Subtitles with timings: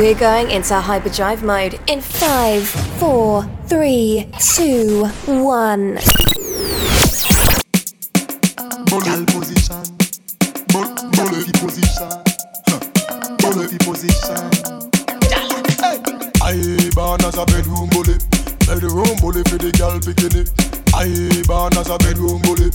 [0.00, 5.96] We're going into hyperdrive mode in five, four, three, two, one.
[9.04, 9.84] Gal position,
[10.72, 12.08] bullet position.
[16.40, 18.16] I born as a bedroom bully,
[18.64, 20.48] bedroom bully for the gal bikini.
[20.96, 21.12] I
[21.46, 22.70] born as a bedroom bully,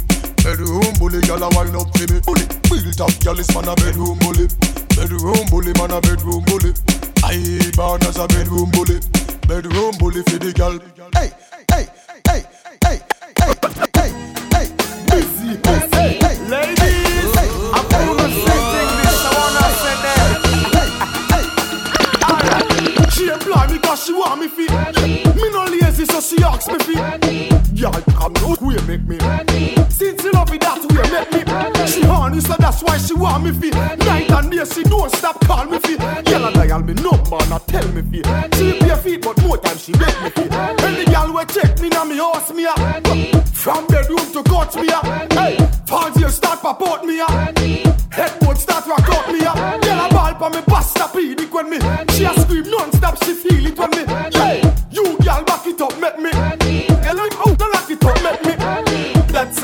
[0.45, 2.21] bedroom bully a wind up for me.
[2.21, 4.45] Bully, built up gal is man a bedroom bully,
[4.95, 6.73] bedroom bully man a bedroom bully.
[7.23, 8.99] I born as a bedroom bully,
[9.47, 10.79] bedroom bully for the gal.
[11.13, 11.31] Hey,
[11.71, 11.87] hey,
[12.25, 12.43] hey, hey,
[12.85, 13.01] hey,
[13.39, 13.53] hey,
[13.95, 14.11] hey,
[14.53, 14.67] hey,
[15.17, 17.35] easy, hey, hey, Ladies,
[17.73, 18.59] I'm gonna say
[19.01, 19.19] this.
[19.25, 20.31] I wanna say that.
[23.11, 24.71] She employ me cause she want me fit.
[25.35, 27.54] Me no lazy so she asks me fit.
[27.75, 29.19] Y'all come no way make me.
[29.89, 31.87] Since she love it that way make me.
[31.87, 33.75] She horny so that's why she want me fit.
[33.75, 35.99] Night and day she don't stop call me fit.
[35.99, 38.25] Yell and dial me number not tell me fit.
[38.55, 40.47] She a feet but more time she make me.
[40.55, 42.73] And the girl will check me now me horse me a.
[43.51, 44.99] From bedroom to court me a.
[45.35, 47.27] Hey, fancy you start pop me a.
[48.09, 49.51] Headboard start rock out me a.
[49.51, 51.79] A ball for me pasta pedic when me.
[52.13, 54.05] She a scream non-stop she feel it when me.
[54.31, 54.61] Hey,
[54.91, 56.64] you girl back it up make me.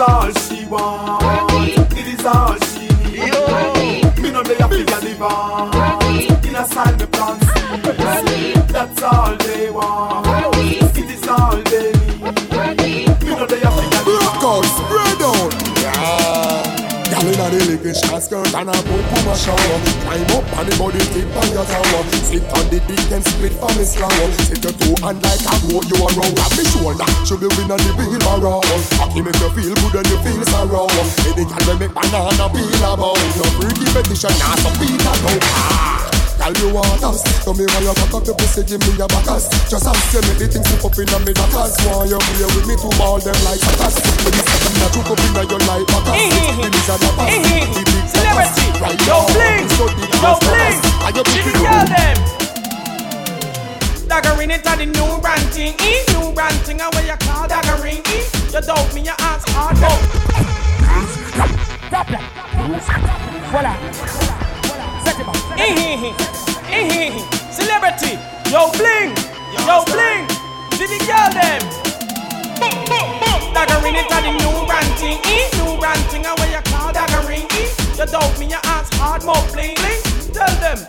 [0.01, 1.23] All she want.
[1.97, 4.17] It is all she need.
[4.21, 5.70] Me no dey a figure divorce.
[17.71, 19.79] Living short skirt and a boom boom a shower.
[20.03, 22.03] Climb up on the body tip on your tower.
[22.27, 24.27] Sit on the dick and split for me slower.
[24.43, 26.27] Sit your two hand like a boat you a row.
[26.35, 28.59] Grab me shoulder, should be win on the barrow.
[28.99, 30.91] Cocky make you feel good and you feel sorrow.
[31.31, 33.15] Any girl we make banana peel about.
[33.39, 35.31] No freaky petition, nah some beat a go.
[35.55, 36.00] Ah.
[36.41, 37.21] Girl, you want us.
[37.45, 40.25] Tell me why you cock up your pussy, give me your backers Just ask you,
[40.25, 43.21] make the things slip up inna me daughters Why you play with me to ball
[43.21, 46.17] them like suckers When you see me, I choke up inna your like backers
[46.57, 50.81] Finish a dappers, the big Celebrity, Right yo now, bling, so the yo bling.
[51.05, 52.17] Are you Give picking the girl them.
[54.09, 56.01] Daggering it at the new brand thing, eh?
[56.17, 58.25] New brand thing, and what you call daggering, eh?
[58.49, 59.93] You doubt me, you ask hard, no.
[63.53, 64.10] Voilà.
[66.01, 68.17] Celebrity,
[68.49, 69.13] yo bling,
[69.53, 70.25] yo bling.
[70.71, 71.61] Give the girl them.
[73.53, 75.45] Daggering it at the new brand thing, eh?
[75.57, 76.01] New and
[76.39, 77.69] what you call daggering, eh?
[77.99, 80.01] You doubt me, you ask hard, more bling, bling.
[80.33, 80.79] Tell them.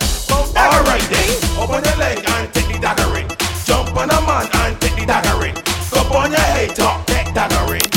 [0.56, 1.28] Alright then,
[1.60, 3.28] open your leg and take the daggering.
[3.66, 5.54] Jump on a man and take the daggering.
[5.90, 7.91] Cup on your head talk, take daggering.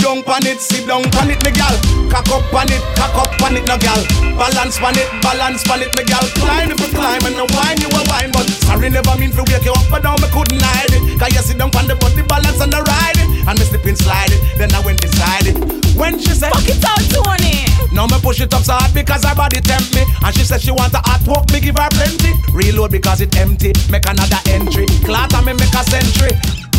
[0.00, 1.76] Down pan it, sit down pan it, me gal.
[2.08, 4.00] Cock up pan it, cock up pan it, no gal.
[4.36, 6.24] Balance pan it, balance pan it, me gal.
[6.40, 9.44] Climb if you climb and no wine you a wine, but sorry never mean to
[9.48, 11.02] wake you up, but down me couldn't hide it.
[11.20, 13.84] Cause you sit down pan the body balance and the ride it, and me slip
[13.84, 14.40] and slide it.
[14.58, 15.56] Then I went inside it.
[15.96, 17.68] When she said, Fuck it out, Tony.
[17.92, 20.62] now me push it up so hard because her body tempt me And she said
[20.62, 24.40] she want a hot walk, me give her plenty Reload because it empty, make another
[24.48, 26.69] entry Clatter me make a century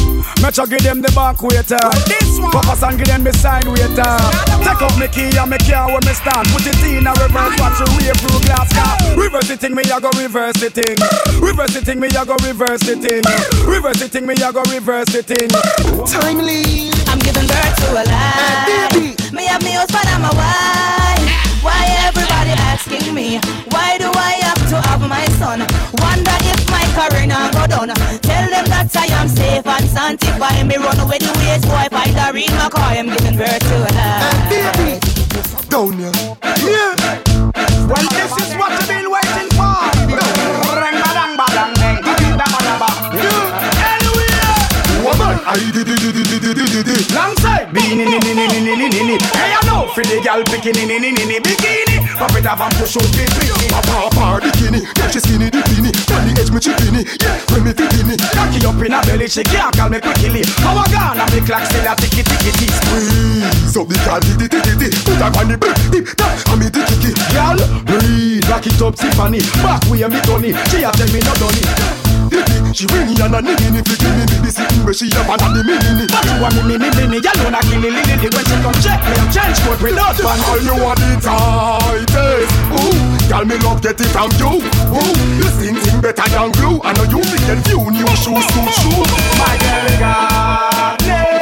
[0.41, 1.77] Me try give them the back waiter.
[2.09, 2.51] This one.
[2.51, 4.17] Focus and give them the side waiter.
[4.65, 6.49] Take up me key and me car where me stand.
[6.49, 8.97] Put it in a reverse, watch you wave through glass car.
[9.13, 10.97] Reverse the thing, me I go reverse the thing.
[11.37, 13.21] Reverse the thing, me I go reverse the thing.
[13.69, 15.49] Reverse the thing, me I go reverse the thing.
[16.09, 19.13] Timely I'm giving birth to a lie.
[19.29, 21.61] Me have me husband and my wife.
[21.61, 23.37] Why everybody asking me?
[23.69, 25.59] Why do I have to have my son?
[25.99, 27.89] Wonder if my career now go down.
[28.23, 30.65] Tell them that I am safe and sanctified.
[30.65, 31.87] Me run away the ways, boy.
[31.91, 32.95] Find a real my car.
[32.95, 34.31] I'm giving birth to a lie.
[35.67, 36.11] Down here
[36.67, 36.95] Yeah
[37.91, 39.71] Well, this is what I've been waiting for.
[47.13, 49.15] Long side, beanie ni ni ni ni ni ni ni ni.
[49.35, 51.97] Hey, I know, for the girl picking ni ni ni ni ni bikini.
[52.17, 53.67] Pop it off and push out the bikini.
[53.71, 57.63] Papa papa bikini Yeah she skinny the bikini On the edge me chippini Yeah when
[57.65, 60.43] me bikini Cocky up in her belly, she can't call me quickly.
[60.61, 62.71] Gone and me clock still a ticky ticky tick.
[62.71, 66.59] Squeeze up the it did it did Put her on the back Dip that And
[66.61, 69.41] me the kicky Girl, breathe, rock it up, Tiffany.
[69.63, 70.19] Back way me
[70.51, 70.55] it.
[70.69, 72.01] She a tell me it.
[72.31, 75.11] Diddy She ring in and a nini If you give me baby sitting where she
[75.19, 77.63] up and a the mini But you want me, me, me, me, you know not
[77.63, 80.63] kill it, lily, when she come check me, I'm change code without All fun.
[80.63, 82.77] you want the tightest eh?
[82.77, 86.81] Ooh Girl me love get it from you Ooh You sing sing better than glue
[86.83, 89.09] I know you think get few new shoes, shoes, shoes
[89.39, 91.41] My girl got it.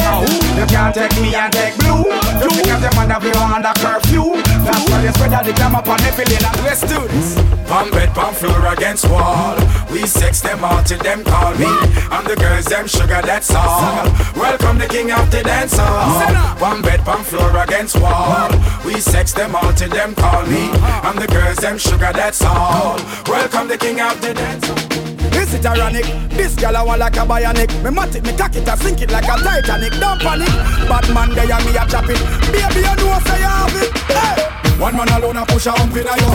[0.60, 2.04] You can't take me and take blue.
[2.44, 4.36] Just because them under be under curfew.
[4.66, 7.36] That's why they spread out the glamour upon the feeling and let's do this.
[7.68, 9.58] Pump bed, pump floor against wall.
[9.92, 11.70] We sex them all till them call me.
[12.10, 14.06] I'm the girls, them sugar, that's all.
[14.36, 16.58] Welcome the king of the dance hall.
[16.60, 18.50] One bed, pump floor against wall.
[18.86, 20.70] We sex them all till them call me.
[21.04, 22.98] I'm the girls, them sugar, that's all.
[23.28, 25.19] Welcome the king of the dance hall.
[25.40, 26.04] This is it ironic?
[26.32, 27.72] This girl I want like a bionic.
[27.82, 29.94] Me mat it, me cock it, I sink it like a Titanic.
[29.94, 30.50] Don't panic.
[30.90, 32.20] Bad man, they and me a chop it.
[32.52, 33.98] Baby, you know say you have it.
[34.12, 34.59] Hey.
[34.80, 36.32] One man alone a push a hump in a yo.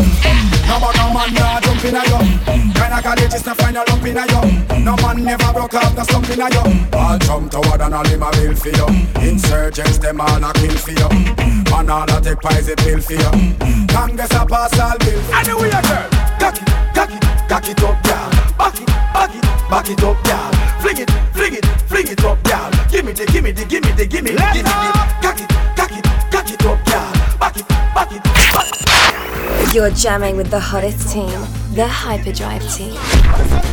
[0.69, 2.19] No bag no man nah jump in a yo.
[2.77, 4.41] Kinda college is no find a lump in a yo.
[4.85, 6.63] No man never broke off the stump in a yo.
[6.93, 8.87] All jump toward and all him a bill for you.
[9.25, 11.09] Insurgents them all a kill for you.
[11.73, 13.33] Man all a take poison pill for you.
[13.89, 15.21] Congress a pass all bill.
[15.33, 18.29] Anyway, girl, cock it, cock it, cock it up, yeah.
[18.61, 19.43] Back it, back it,
[19.73, 20.53] back it up, y'all.
[20.85, 22.71] Fling it, fling it, fling it up, y'all.
[22.93, 25.03] Give me the, give me the, give me the, give me the, give me the.
[25.25, 27.39] Cock it, cock it, cock it up, y'all.
[27.41, 28.34] Back it, back it.
[29.73, 31.41] You're jamming with the hottest team,
[31.75, 32.95] the Hyperdrive team.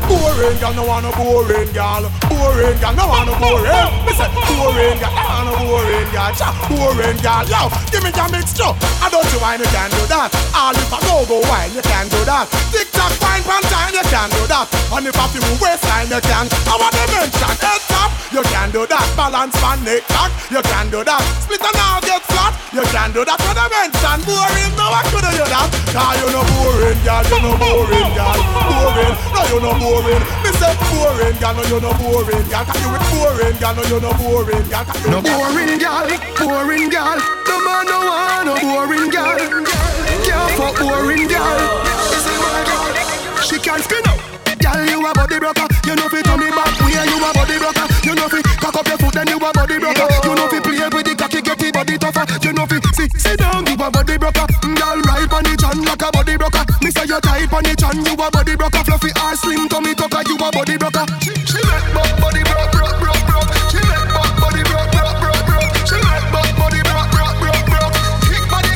[0.10, 2.10] Boring girl, no want boring girl.
[2.26, 3.90] Boring girl, no want boring.
[4.10, 6.34] Me say boring girl, no want boring girl.
[6.66, 8.74] Boring girl, yo, give me your mixture.
[8.74, 9.38] I don't you
[9.70, 10.34] can do that.
[10.58, 12.50] All if I go go wine, you can do that.
[12.74, 14.66] Tick tock, fine time, you can do that.
[14.98, 16.50] And if I feel waistline, you can.
[17.62, 19.06] Head top, you can do that.
[19.14, 19.54] Balance
[19.86, 21.22] neck cock, you can do that.
[21.46, 23.38] Split and get flat, you can do that.
[23.46, 25.70] When I mention boring, no I couldn't do that.
[26.18, 28.40] You no boring girl, you no boring girl.
[28.72, 30.24] Boring, no you no boring.
[30.44, 32.64] Me say boring girl, no you no boring girl.
[32.66, 34.84] Cause you with boring girl, no you no boring girl.
[34.86, 36.08] Cause you No boring girl,
[36.40, 37.18] boring girl.
[37.48, 39.38] No man no want no boring girl.
[40.26, 41.60] Can't fuck boring girl.
[43.44, 44.20] She can spin up.
[44.62, 45.68] Girl, you a body broker.
[45.88, 46.94] You know fi turn it back way.
[46.94, 47.86] You a body broker.
[48.06, 50.08] You know fi cock up your foot, then you a body broker.
[50.24, 51.31] You know fi play with the cocky,
[52.12, 52.48] tougher.
[52.48, 54.46] You know fi sit, sit down, you a body broker.
[54.62, 56.64] Girl, ride on the chan like a body broker.
[56.84, 58.84] Me say you tight on the chan, you a body broker.
[58.84, 61.06] Fluffy ass, slim tummy tucker, you a body broker.
[61.22, 63.50] She, she make buck body broke, broke, broke, broke.
[63.72, 65.72] She make buck body broke, broke, broke, broke.
[65.88, 67.96] She make buck body broke, broke, broke, broke.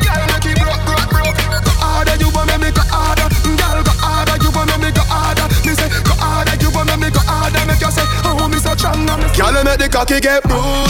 [0.06, 1.38] Girl, make it broke, broke, broke.
[1.66, 3.28] Go harder, you want me, me go harder.
[3.44, 5.46] Girl, go harder, you want me, me go harder.
[5.66, 7.62] Me say go harder, you want me, me go harder.
[7.66, 10.85] Make you say, oh, me so strong, me Girl, make the cocky get bruised,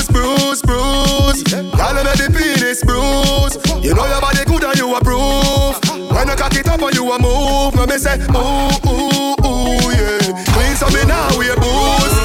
[7.87, 10.19] me say ooh ooh ooh yeah.
[10.53, 12.15] Clean so me now we a boost.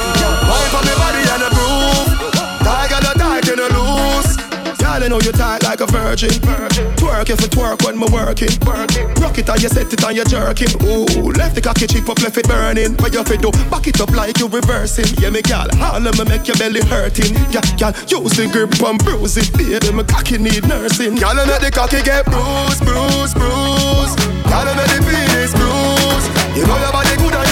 [0.47, 2.09] Wine for me body and a groove.
[2.65, 4.37] Tiger the tight you no loose.
[4.77, 5.87] Girl, you know you tight like a
[6.29, 6.85] virgin.
[6.95, 8.53] Twerk if you twerk when me working.
[9.21, 10.69] Rock it and you set it and you jerking.
[10.85, 12.93] Ooh, left the cocky chip up, left it burning.
[12.97, 15.09] Where you fit do, back it up like you reversing.
[15.17, 17.33] Yeah, me gal, all of me make your belly hurting.
[17.49, 19.91] Yeah, gal, use the grip and bruise it, baby.
[19.91, 21.15] My cocky need nursing.
[21.15, 24.17] Gal, make the cocky get bruised, bruised, bruised.
[24.45, 26.27] Gal, make the penis bruised.
[26.55, 27.50] You know your body good and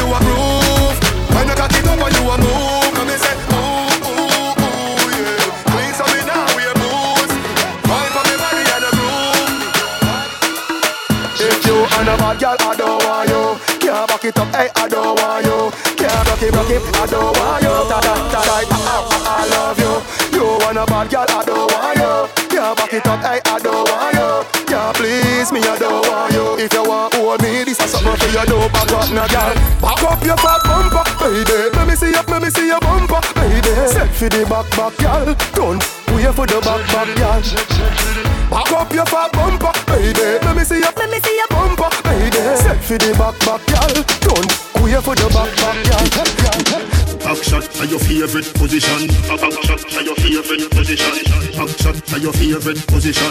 [12.29, 13.43] bad girl, I don't want you.
[13.79, 15.71] Can't back it up, hey, I don't want you.
[15.97, 17.73] Can't rock it, rock it, I don't want you.
[17.89, 19.93] Ta ta ta ta, I, I, I love you.
[20.37, 22.13] You want a bad girl, I don't want you.
[22.53, 24.29] Can't back it up, hey, I don't want you.
[24.69, 26.45] Can't please me, I don't want you.
[26.61, 28.57] If you want hold me, this is something for you do.
[28.69, 29.53] Back up, now, girl.
[29.81, 31.57] Back up your fat bumper, baby.
[31.73, 33.73] Let me see you, let me see your bumper, baby.
[33.89, 35.33] Set for the back, back, girl.
[35.57, 35.81] Don't
[36.13, 37.41] wait for the back, back, girl.
[38.49, 40.37] Back up your fat bumper, baby.
[40.45, 42.28] Let me see your, let me see your bumper, baby.
[42.55, 43.93] Set for the back, back, girl.
[44.25, 44.49] Don't
[44.81, 46.99] wait for the back, back, girl.
[47.19, 49.05] Back shot to your favorite position.
[49.29, 51.13] Back shot to your favorite position.
[51.53, 53.29] Back shot to your favorite position.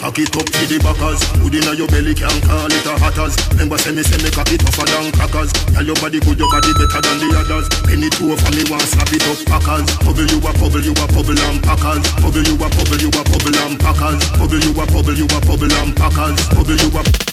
[0.00, 1.20] Cock it up to the backers.
[1.38, 3.38] Good inna your belly can call it a hatters.
[3.54, 5.52] Remember say me say me cock it tougher than crackers.
[5.70, 7.66] Tell your body good, your body better than the others.
[7.86, 9.86] Penny two for me want slap it up packers.
[10.02, 12.02] Bubble you a bubble, you a bubble and packers.
[12.18, 14.18] Bubble you a bubble, you a bubble and packers.
[14.34, 16.38] Bubble you a bubble, you a bubble and packers.
[16.50, 17.29] Bubble you a.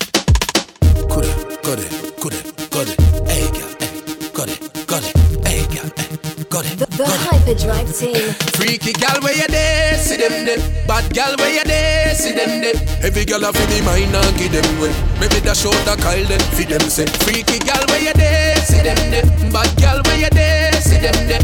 [1.24, 2.98] It.
[3.28, 4.02] Hey, girl, hey,
[4.34, 5.16] got it, got it.
[5.48, 6.78] Hey, girl, hey, got it.
[6.80, 8.34] The, the Hyperdrive team.
[8.54, 10.60] Freaky gal where you there, see them there.
[10.88, 12.76] Bad gal where you there, see them there.
[13.04, 14.94] Every gal a fi be mine and give them way.
[15.20, 17.06] Maybe the show the Kyle them fi them say.
[17.26, 19.26] Freaky gal where you there, see them there.
[19.52, 21.37] Bad gal where you there, see them there.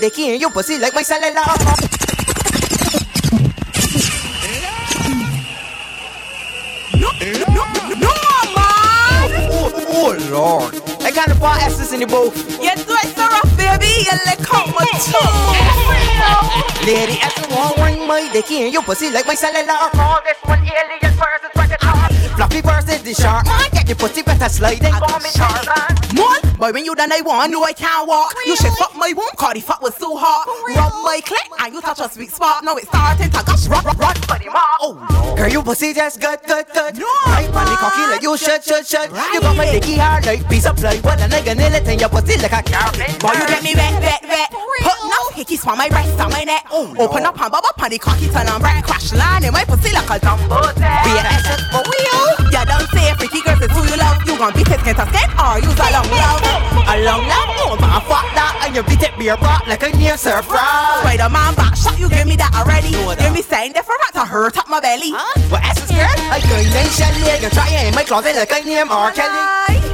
[0.00, 1.34] My dick in your pussy like my man.
[9.52, 10.74] Oh, oh Lord.
[11.02, 12.34] I got the bar asses in the booth.
[12.62, 14.08] You do it so rough, baby.
[14.08, 14.16] You
[14.54, 15.60] out my tooth.
[16.86, 19.90] Lady won't ring my dick in your pussy like my cellular.
[19.92, 21.50] Call this one alien versus
[22.62, 23.44] versus the shark.
[23.44, 24.92] Man, get your pussy better sliding.
[24.92, 28.34] Man, boy, when you done I want, know I can't walk.
[28.44, 30.44] You should fuck my womb, cause the fuck was so hot.
[30.68, 32.62] Rub my clit, and you touch a sweet spot.
[32.62, 34.60] Now it's starting to gush, run, run, run, buddy, ma.
[34.80, 35.24] Oh, oh.
[35.24, 35.38] Lord.
[35.38, 36.98] Girl, your pussy just good, good, good.
[37.00, 37.08] No.
[37.26, 39.10] Right on the cocky like you should, should, should.
[39.10, 39.32] Right.
[39.34, 41.98] You got my dicky hard like piece of plywood, and I nigga nail it in
[41.98, 43.18] your pussy like a carpet.
[43.18, 44.50] Boy, you get me wet, wet, wet.
[44.52, 46.66] Put no hickeys for my breast on my neck.
[46.70, 49.64] Oh, Open up and bubble on the cocky, turn on back, crash line in my
[49.64, 52.39] pussy like a dumbo Be an essence for real.
[52.39, 52.39] You
[54.40, 54.56] you love.
[54.56, 56.40] You gon' beat it skin to skin or use a long love.
[56.88, 59.90] A long love, oh my fuck that, and you beat it beer brought like a
[59.98, 61.02] near surf rod.
[61.02, 62.94] Spider Man back shot, you give me that already.
[62.94, 63.18] Know that.
[63.18, 65.10] Give me saying different to hurt up my belly.
[65.10, 65.34] Huh?
[65.50, 66.06] What essence, girl?
[66.06, 69.10] I go name Shelly, you try in my closet like I name R.
[69.10, 69.42] Kelly.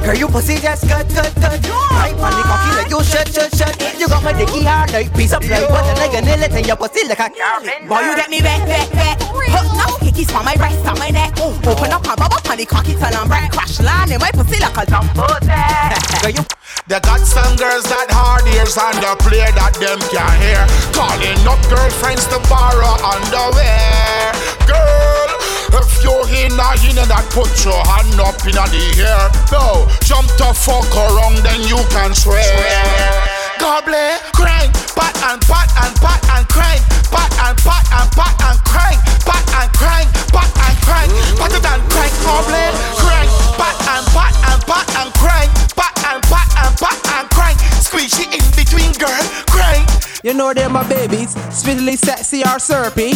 [0.04, 1.60] Girl, you pussy just good, good, good.
[1.96, 3.74] Right on the cocky like you should, should, should.
[3.96, 6.64] You got my dicky hard like piece of plywood, and I can nail it in
[6.68, 7.88] your pussy like a carpet.
[7.88, 9.16] Boy, you get me wet, wet, wet.
[9.24, 11.32] Put no hickeys for my breast on my neck.
[11.40, 14.60] Open up and bubble on the cocky, turn on back, crash line in my pussy
[14.60, 15.26] like a dumbo
[16.22, 16.44] Girl, you
[16.86, 20.62] They got some girls that hard ears and the play that them can hear.
[20.90, 24.34] Calling up girlfriends to borrow underwear.
[24.66, 25.30] Girl,
[25.78, 29.30] if you're in a in that, put your hand up in the air.
[29.54, 32.42] No, jump to fuck around, then you can swear.
[33.62, 36.82] Gobble, crank, pat and pat and pat and crank,
[37.14, 41.82] pat and pat and pat and crank, pat and crank, pat and crank, pat and
[41.94, 42.14] crank,
[50.76, 53.12] my babies, sweetly sexy or syrupy.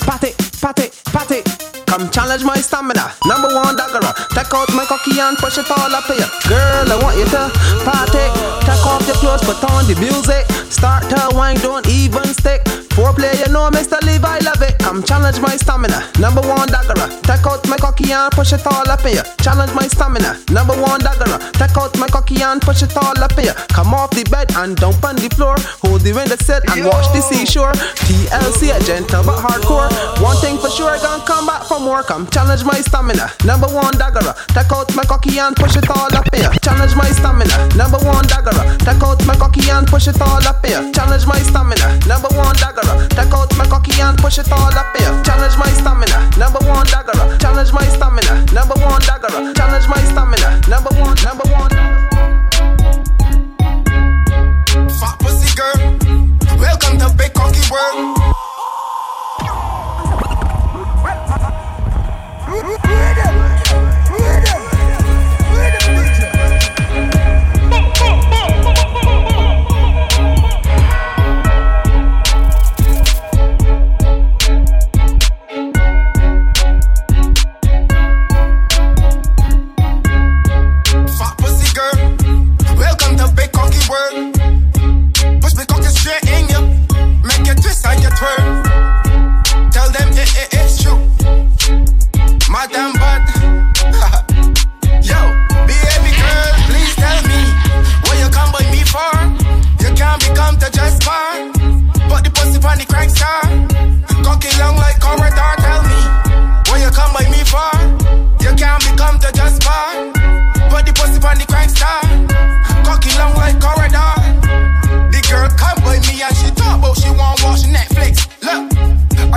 [0.00, 1.44] Pat it, pat it, pat it.
[1.86, 3.12] Come challenge my stamina.
[3.26, 4.00] Number one dagger.
[4.32, 6.24] Take out my cocky and push it all up here.
[6.48, 7.52] Girl, I want you to
[7.84, 8.24] party.
[8.64, 10.46] Take off your clothes, put on the music.
[10.72, 12.64] Start to wine, don't even stick.
[12.96, 14.00] Foreplay, you know, Mr.
[14.08, 14.78] Levi, love it.
[14.78, 16.00] Come challenge my stamina.
[16.18, 16.96] Number one dagger.
[17.28, 19.26] Take out my cocky and push it all up in here.
[19.44, 20.40] Challenge my stamina.
[20.48, 21.36] Number one dagger.
[21.60, 23.56] Take out my cocky and push it all up in here.
[23.76, 25.60] Come off the bed and dump on the floor.
[25.84, 27.76] Hold the window set and watch the seashore.
[28.08, 29.92] TLC, a gentle but hardcore.
[30.24, 32.08] One thing for sure, gonna come back from work.
[32.08, 33.28] Come challenge my stamina.
[33.44, 34.24] Number one dagger.
[34.56, 36.52] Take out my cocky and push it all up in here.
[36.64, 37.76] Challenge my stamina.
[37.76, 38.56] Number one dagger.
[38.80, 40.80] Take out my cocky and push it all up here.
[40.96, 42.00] Challenge my stamina.
[42.08, 42.85] Number one dagger.
[43.10, 45.12] Take out my cocky and push it all up here.
[45.24, 46.30] Challenge my stamina.
[46.38, 47.16] Number one dagger.
[47.38, 48.46] Challenge my stamina.
[48.52, 49.32] Number one dagger.
[49.54, 50.60] Challenge my stamina.
[50.68, 51.16] Number one.
[51.24, 51.70] Number one.
[55.00, 55.78] Fat pussy girl,
[56.58, 58.16] welcome to Big Cocky World.
[83.96, 84.34] World.
[85.40, 86.60] Push me cocky straight in you,
[87.24, 88.44] make you twist and you twirl.
[89.72, 91.00] Tell them it, it, it's true.
[92.52, 93.24] Madam bad.
[95.08, 95.16] Yo,
[95.64, 97.40] baby girl, please tell me
[98.04, 99.16] what you come by me for.
[99.80, 101.48] You can't become to just bar,
[102.10, 103.40] but the pussy on the crank star.
[104.20, 105.52] Cocky long like corridor.
[105.64, 106.00] Tell me
[106.68, 107.72] what you come by me for.
[108.44, 110.12] You can't become to just bar,
[110.68, 112.05] but the pussy on the crank star.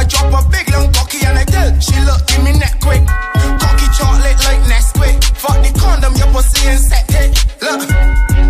[0.09, 3.05] Drop a big long cocky and I tell she look give me neck quick.
[3.61, 5.23] Cocky chocolate like Nesquik.
[5.37, 7.37] Fuck the condom, your pussy insected.
[7.61, 7.81] Look,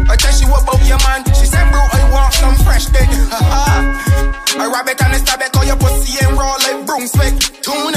[0.10, 1.22] I tell she what about your man.
[1.36, 3.10] She said, bro, I want some fresh dick.
[3.12, 7.36] I rub it and I stab it, call your pussy and raw like broomstick.
[7.62, 7.89] Tuna.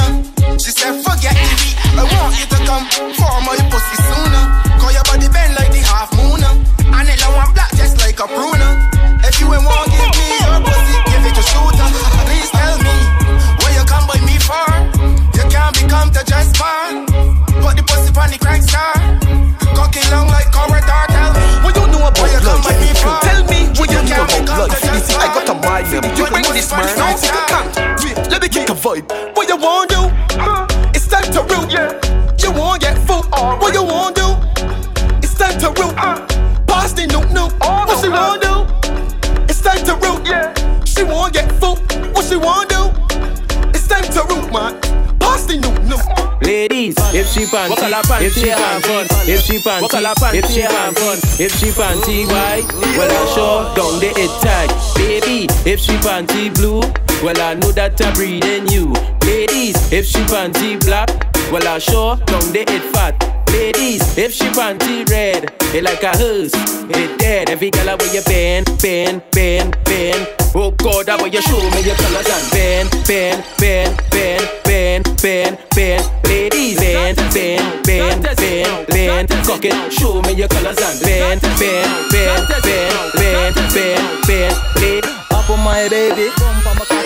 [47.93, 51.67] She panty, if she have fun, if she panty, if she have fun, if she
[51.67, 52.65] panty white,
[52.97, 54.71] well I sure down the it tag.
[54.97, 56.81] Baby, if she panty blue,
[57.23, 58.93] well I know that I breed in you.
[59.27, 61.11] Ladies, if she panty black,
[61.53, 63.15] well I sure down the it fat.
[63.49, 66.55] Ladies, if she panty red, it like a hearse,
[66.89, 67.51] it dead.
[67.51, 70.42] Every girl where you bend, bend, bend, bend.
[70.55, 75.23] Oh God, I want you show me your colors and bend, bend, bend, bend, bend,
[75.23, 76.11] bend, bend.
[76.29, 79.29] Ladies, bend, bend, bend, bend, bend.
[79.47, 84.57] Cock it, show me your colors and bend, bend, bend, bend, bend, bend, bend.
[84.77, 85.11] Ladies.
[85.33, 86.29] Up on my baby,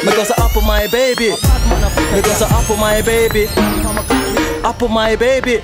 [0.04, 1.30] because I up on my baby,
[2.14, 3.46] because I up on my baby,
[4.64, 5.60] up on my baby.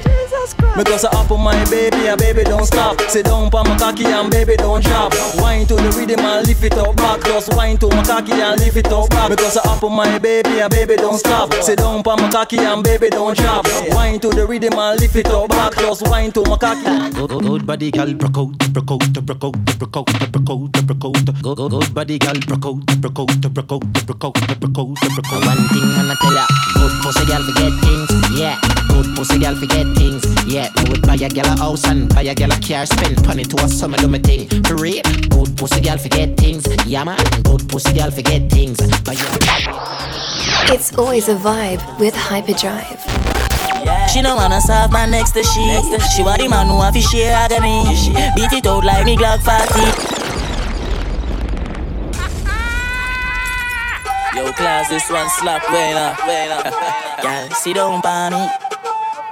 [0.77, 3.01] Because I up on my baby, and baby don't stop.
[3.03, 5.13] Sit down pa my cocky and baby don't drop.
[5.37, 7.23] Wine to the rhythm and lift it up back.
[7.25, 9.31] Just wine to my cocky and lift it up back.
[9.31, 11.53] Because I up on my baby, and baby don't stop.
[11.63, 13.67] Sit down pa my cocky and baby don't drop.
[13.91, 15.75] Wine to the rhythm and lift it up back.
[15.77, 16.83] Just wine to my cocky.
[16.83, 20.73] Good, good, good body, girl, broke out, broke out, broke out, broke out, broke out,
[20.73, 21.13] broke out.
[21.43, 24.97] Good, good, good body, girl, broke out, broke out, broke out, broke out, broke out,
[25.13, 25.45] broke out.
[25.45, 28.62] One thing I'ma tell ya, good pussy girl forget things, yeah.
[28.89, 30.69] Good pussy girl forget things, yeah.
[30.77, 33.45] Me would buy a girl a house and buy a girl a car, spend money
[33.45, 34.49] to a summer do me thing.
[34.65, 37.19] For real, good pussy girl forget things, yeah man.
[37.43, 38.79] Good pussy girl forget things.
[39.03, 43.03] Buy a It's always a vibe with Hyperdrive.
[43.85, 44.07] Yeah.
[44.07, 45.65] She don't wanna serve my next to she.
[46.15, 47.83] She want the man who have to share agony.
[48.37, 50.22] Beat it out like me Glock 40.
[54.35, 56.65] Yo, class, this one slap way up, uh, way up.
[56.65, 57.23] Uh.
[57.23, 58.49] Girl, sit down by me.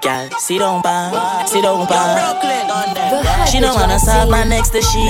[0.03, 3.47] Girl, sit down by, sit down by.
[3.51, 5.01] She don't wanna serve man next to she.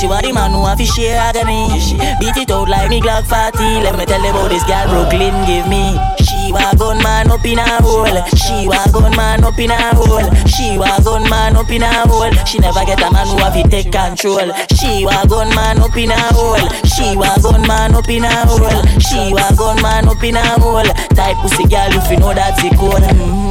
[0.00, 1.68] She want the man who have share agony.
[2.18, 3.84] Beat it out like me Glock 40.
[3.84, 6.15] Let me tell you about this girl Brooklyn give me.
[6.46, 8.06] She wa gun man up in a hole.
[8.36, 10.30] She wa gun man up in a hole.
[10.46, 12.30] She wa gun man up in a hole.
[12.46, 14.52] She never get a man who have to take control.
[14.78, 16.62] She wa gun man up in a hole.
[16.86, 18.70] She wa gun man up in a hole.
[19.00, 20.84] She wa gun man up in a hole.
[21.18, 23.02] Type pussy girl if you know that's the code.
[23.02, 23.45] Mm.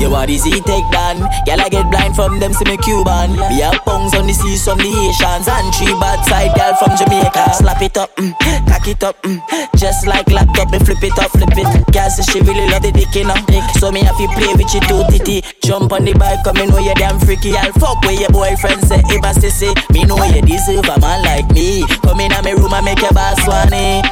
[0.00, 1.18] Your body see take down.
[1.46, 3.32] Girl I get blind from them see me Cuban.
[3.48, 6.96] Be a pungs on the seas from the Haitians and three bad side girl from
[6.98, 7.54] Jamaica.
[7.54, 8.32] Slap it up, mm,
[8.68, 9.38] cock it up, mm,
[9.76, 10.70] just like laptop.
[10.70, 11.68] Me flip it up, flip it.
[11.92, 13.36] Girl say she really love the dick, you know.
[13.78, 15.42] So me have to play with you two titty.
[15.62, 17.56] Jump on the bike, come me know you damn freaky.
[17.56, 21.22] I'll fuck with your boyfriend say if I say me know you deserve a man
[21.22, 21.86] like me.
[22.02, 24.02] Come in me room and make your boss swanny.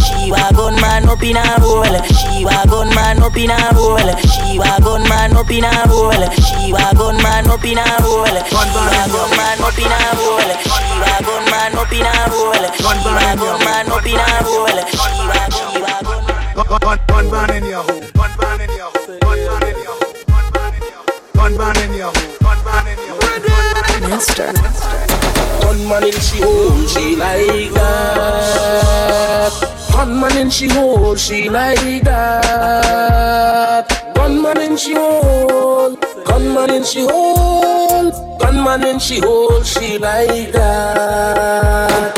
[0.00, 1.84] She wa gun man up in a hole.
[1.84, 3.98] She wa gun man up in a hole.
[4.22, 6.12] She wa gun man up in a hole.
[6.12, 8.26] She wa gun man up in a hole.
[8.26, 10.52] She wa gun man up in a hole.
[10.62, 10.70] She
[11.02, 12.52] wa gun man up in a hole.
[12.52, 14.66] She wa gun man up in a hole.
[14.66, 16.22] She wa she wa gun.
[16.82, 18.00] Gun, gun man in your hole.
[18.14, 19.18] Gun man in your hole.
[19.20, 20.12] Gun man in your hole.
[21.34, 22.36] Gun man in your hole.
[22.40, 24.08] Gun man in your hole.
[24.08, 25.11] Master.
[25.62, 29.52] Gunman in she hole, she like that.
[29.92, 33.86] Gunman in she hole, she like that.
[34.14, 42.14] Gunman in she hole, gunman in she hole, gunman in she hole, she like that.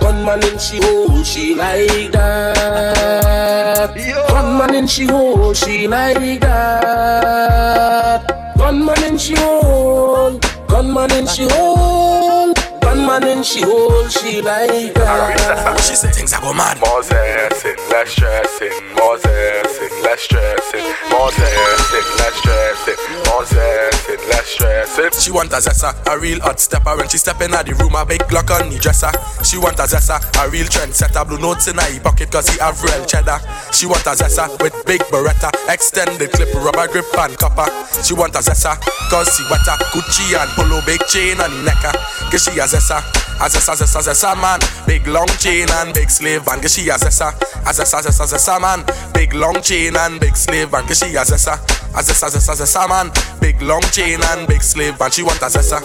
[0.00, 3.94] Gunman in she hole, she like that.
[4.28, 8.22] Gunman in she hole, she like that.
[8.56, 12.54] Gunman in she hole, gunman in she hole.
[12.94, 15.82] Gunman in she hole, she like that.
[15.82, 16.78] She said things I go mad.
[16.78, 18.70] More zessing, less stressing.
[18.94, 20.86] More zessing, less stressing.
[21.10, 22.98] More zessing, less stressing.
[23.26, 25.10] More zessing, less stressing.
[25.18, 26.94] She want a zessa, a real hot stepper.
[26.94, 29.10] When she step in the room, a big Glock on the dresser.
[29.42, 31.26] She want a zessa, a real trendsetter.
[31.26, 33.42] Blue notes in her pocket cause he have real cheddar.
[33.74, 35.50] She want a zessa with big beretta.
[35.66, 37.66] Extended clip, rubber grip and copper.
[38.06, 38.78] She want a zessa
[39.10, 39.74] cause she wetter.
[39.90, 41.90] Gucci and polo, big chain on the necker.
[41.90, 42.28] Ah.
[42.30, 44.60] Cause she a zessa, a zessa, zessa, zessa man.
[44.86, 47.32] Big long chain and big slave and she a zessa.
[47.66, 48.84] A zessa, zessa, zessa man.
[49.12, 51.54] Big long chain and big slave and she a zessa.
[51.94, 53.10] A zessa, zessa, zessa man.
[53.40, 55.80] Big long chain and big slave and she want a zessa.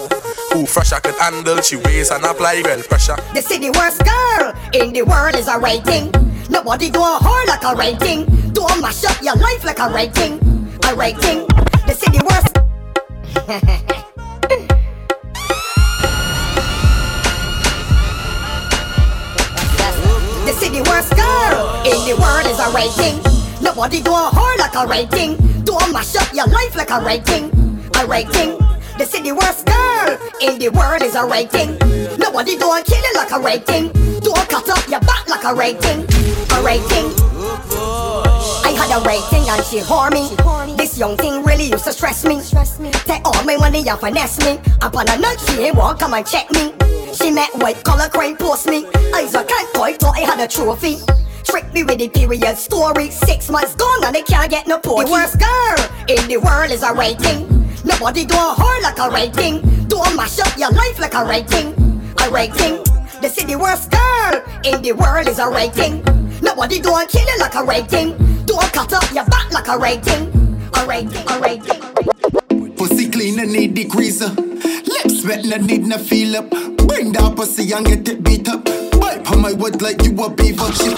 [0.52, 3.16] Who fresh I could handle, she weighs and apply well pressure.
[3.34, 6.10] The city worst girl in the world is a rating.
[6.50, 8.26] Nobody do a whore like a rating.
[8.52, 10.40] Do a mash up your life like a rating.
[10.88, 11.46] A rating.
[11.86, 12.56] The city worst.
[21.30, 23.16] girl in the world is a rating.
[23.62, 25.36] Nobody go hard like a rating.
[25.64, 27.44] Don't mash up your life like a rating.
[28.00, 28.58] A rating.
[28.98, 31.78] They say the worst girl in the world is a rating.
[32.18, 33.92] Nobody don't kill it like a rating.
[34.20, 36.00] Don't cut up your back like a rating.
[36.56, 37.08] A rating.
[38.68, 40.24] I had a rating and she whore me.
[40.76, 42.40] This young thing really used to stress me.
[43.04, 44.58] Take all my money and finesse me.
[44.82, 46.72] Upon a night she ain't walk, come and check me.
[47.14, 48.86] She met white collar crime post me.
[49.14, 50.98] Eyes I can't quite thought I had a trophy.
[51.50, 53.10] Trick me with the period story.
[53.10, 55.08] Six months gone and they can't get no point.
[55.08, 57.48] The worst girl in the world is a rating.
[57.84, 59.60] Nobody do a whore like a rating.
[59.88, 61.74] Don't mash up your life like a rating.
[62.22, 62.84] A rating.
[63.20, 66.04] They say the worst girl in the world is a rating.
[66.40, 68.16] Nobody do a killing like a rating.
[68.46, 70.30] Don't cut up your back like a rating.
[70.74, 71.28] A rating.
[71.28, 71.82] A rating.
[71.82, 72.09] A rating.
[72.80, 74.34] Pussy clean and need degreaser.
[74.88, 76.48] Lips wet and need no feel up.
[76.88, 78.66] Bring that pussy and get it beat up.
[78.94, 80.64] Wipe on my wood like you a beaver.
[80.72, 80.96] Shit.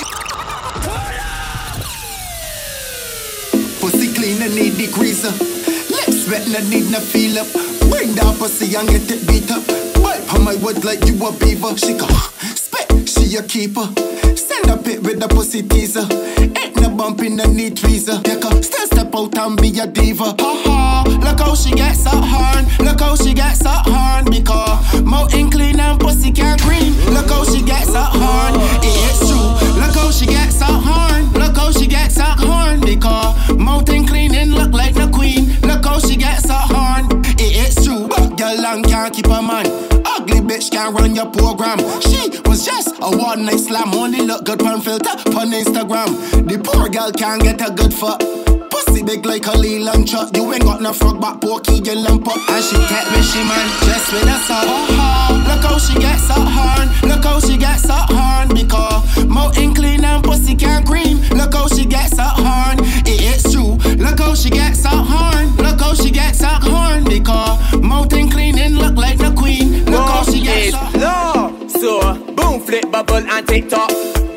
[3.81, 5.35] Pussy clean and need degreaser.
[5.90, 7.51] Lips wet and need no feel up.
[7.90, 9.66] Bring that pussy and get it beat up.
[10.01, 11.77] Wipe on my wood like you a beaver.
[11.77, 12.07] She go
[12.55, 13.90] spit, she a keeper.
[14.37, 16.07] Send a bit with a pussy teaser.
[16.09, 16.71] It
[17.02, 18.22] Bump in the knee tweezer.
[18.22, 20.36] Decker, step, step out and be a diva.
[20.38, 22.64] Ha ha, look how she gets up horn.
[22.78, 24.26] Look how she gets her horn.
[24.30, 26.94] Because mountain clean and pussy can green.
[27.12, 28.54] Look how she gets up horn.
[28.86, 29.82] It is true.
[29.82, 31.32] Look how she gets up horn.
[31.32, 32.78] Look how she gets her horn.
[32.78, 35.41] Because mountain cleaning look like the queen.
[40.62, 41.79] bitch can't run your program.
[42.01, 46.46] She was just a one night slam, only look good on filter on Instagram.
[46.46, 48.20] The poor girl can't get a good fuck.
[48.70, 50.37] Pussy big like a Leyland truck.
[50.37, 52.38] You ain't got no frog but porky you lump up.
[52.51, 54.66] And she kept me, she man, just with a song.
[54.66, 55.35] Uh-huh.
[55.48, 56.88] Look how she gets up horn.
[57.09, 58.48] Look how she gets up horn.
[58.48, 61.18] Because mountain clean and pussy can't cream.
[61.31, 62.79] Look how she gets up horn.
[63.07, 63.77] It is true.
[63.96, 65.57] Look how she gets up horn.
[65.57, 67.05] Look how she gets up horn.
[67.05, 69.62] Because mountain cleaning look like the queen
[70.62, 70.75] is.
[71.81, 73.88] So, boom, flip, bubble, and TikTok.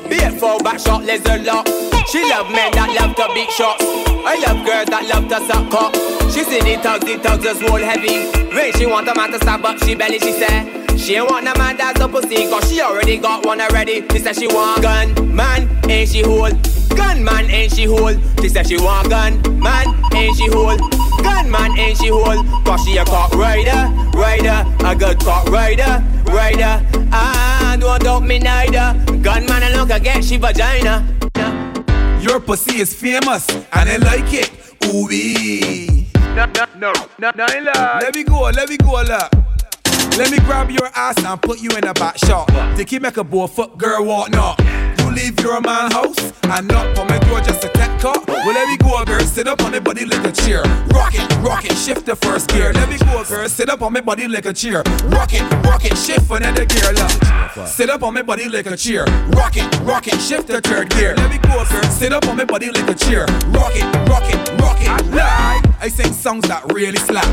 [0.09, 1.67] Be a four back shot, laser a.
[2.11, 3.83] She love men that love to big shots.
[4.25, 5.93] I love girls that love to suck cock.
[6.31, 8.29] She see the tugs, the tugs are small, heavy.
[8.55, 10.84] When she want a man to stop up, she belly, she say.
[11.05, 14.03] She ain't want no man that's a pussy, cause she already got one already.
[14.09, 16.49] She said she want gun, man, ain't she whole.
[16.97, 18.15] Gun man ain't she whole.
[18.41, 20.75] She said she want gun, man, ain't she whole.
[21.21, 22.43] Gun man ain't she whole.
[22.63, 23.87] Cause she a cock rider,
[24.17, 26.83] rider, a good cock rider, rider.
[27.11, 28.99] Ah, don't doubt me neither.
[29.21, 31.07] Gun man I look I get she vagina.
[32.19, 34.49] Your pussy is famous and I like it.
[34.85, 36.07] Ooh wee.
[36.15, 37.99] No, no, no, no, no, no.
[38.01, 39.44] Let me go, let me go, look.
[40.17, 42.47] Let me grab your ass and put you in a back shot.
[42.77, 44.57] Dicky make a boy fuck girl walk not
[45.15, 48.15] leave your man house and not on my door just a tech car.
[48.27, 50.61] Well, let me go, girl, sit up on my body like a chair.
[50.93, 52.73] Rock it, rock it, shift the first gear.
[52.73, 54.83] Let me go, girl, sit up on my body like a chair.
[55.05, 56.91] Rock it, rock it, shift another gear.
[56.93, 57.67] Look.
[57.67, 59.05] Sit up on my body like a chair.
[59.29, 61.15] Rock it, rock it, shift the third gear.
[61.15, 63.25] Let me go, girl, sit up on my body like a chair.
[63.47, 64.85] Rock it, rock it, rock it.
[65.79, 67.27] I, sing songs that really slap.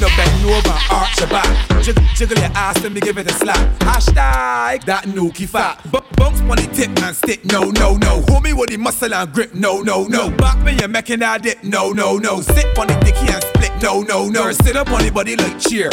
[0.00, 1.48] No bend over, arch your back.
[1.82, 3.56] Jiggle, jiggle your ass, let me give it a slap.
[3.80, 5.80] Hashtag that nookie fat.
[5.90, 8.22] B- bounce on the tip and stick, no, no, no.
[8.28, 10.30] Hold me with the muscle and grip, no, no, no.
[10.30, 12.40] Back me and making that dip, no, no, no.
[12.40, 14.52] Sit on the dicky and split, no, no, no.
[14.52, 15.88] Sit up on the body like cheer.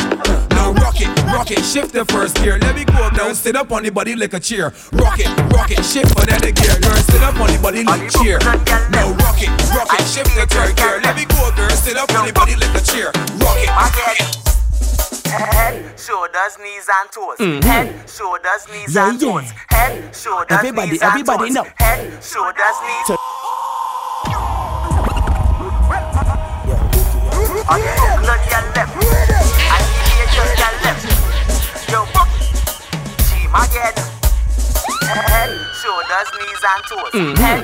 [0.52, 2.60] Now rock it, rock it, shift the first gear.
[2.60, 4.74] Let me go up now, sit up on the body like a cheer.
[4.94, 6.76] Rock it, rock it, shift for that gear.
[6.80, 8.40] Girl, sit up on the body like cheer.
[8.92, 11.00] Now rock it, rock it, shift the third gear.
[11.04, 13.12] Let me go up, girl, sit up on the body like a cheer.
[13.40, 14.53] Rock it, rock it.
[15.34, 17.38] Head, shoulders, knees and toes.
[17.40, 17.68] Mm-hmm.
[17.68, 19.32] Head, shoulders, knees yeah, and yeah.
[19.32, 19.52] toes.
[19.70, 21.66] Head, shoulders, everybody, knees everybody and toes.
[21.80, 23.08] Everybody, Head, shoulders, knees.
[23.08, 23.18] So-
[35.04, 35.50] Head,
[35.82, 37.12] shoulders, knees and toes.
[37.14, 37.36] Mm-hmm.
[37.38, 37.64] Head,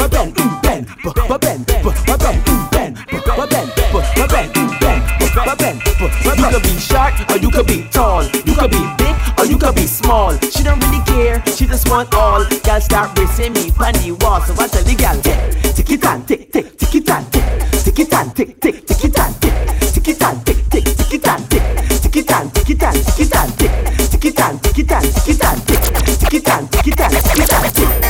[6.51, 8.23] could be short or you could be tall.
[8.23, 10.37] You could be big or you could be small.
[10.51, 12.43] She don't really care, she just want all.
[12.65, 15.39] Y'all start racing me on the wall, so I tell the gal, tick,
[15.75, 17.45] tick it and tick, tick, tick it and tick,
[17.83, 19.55] tick it and tick, tick, tick it and tick,
[19.93, 21.63] tick it and tick, tick, tick it and tick,
[22.03, 23.71] tick it and tick it and tick it and tick,
[24.11, 25.81] tick it and tick it and tick it and tick,
[26.19, 28.00] tick it and tick it and tick it and tick.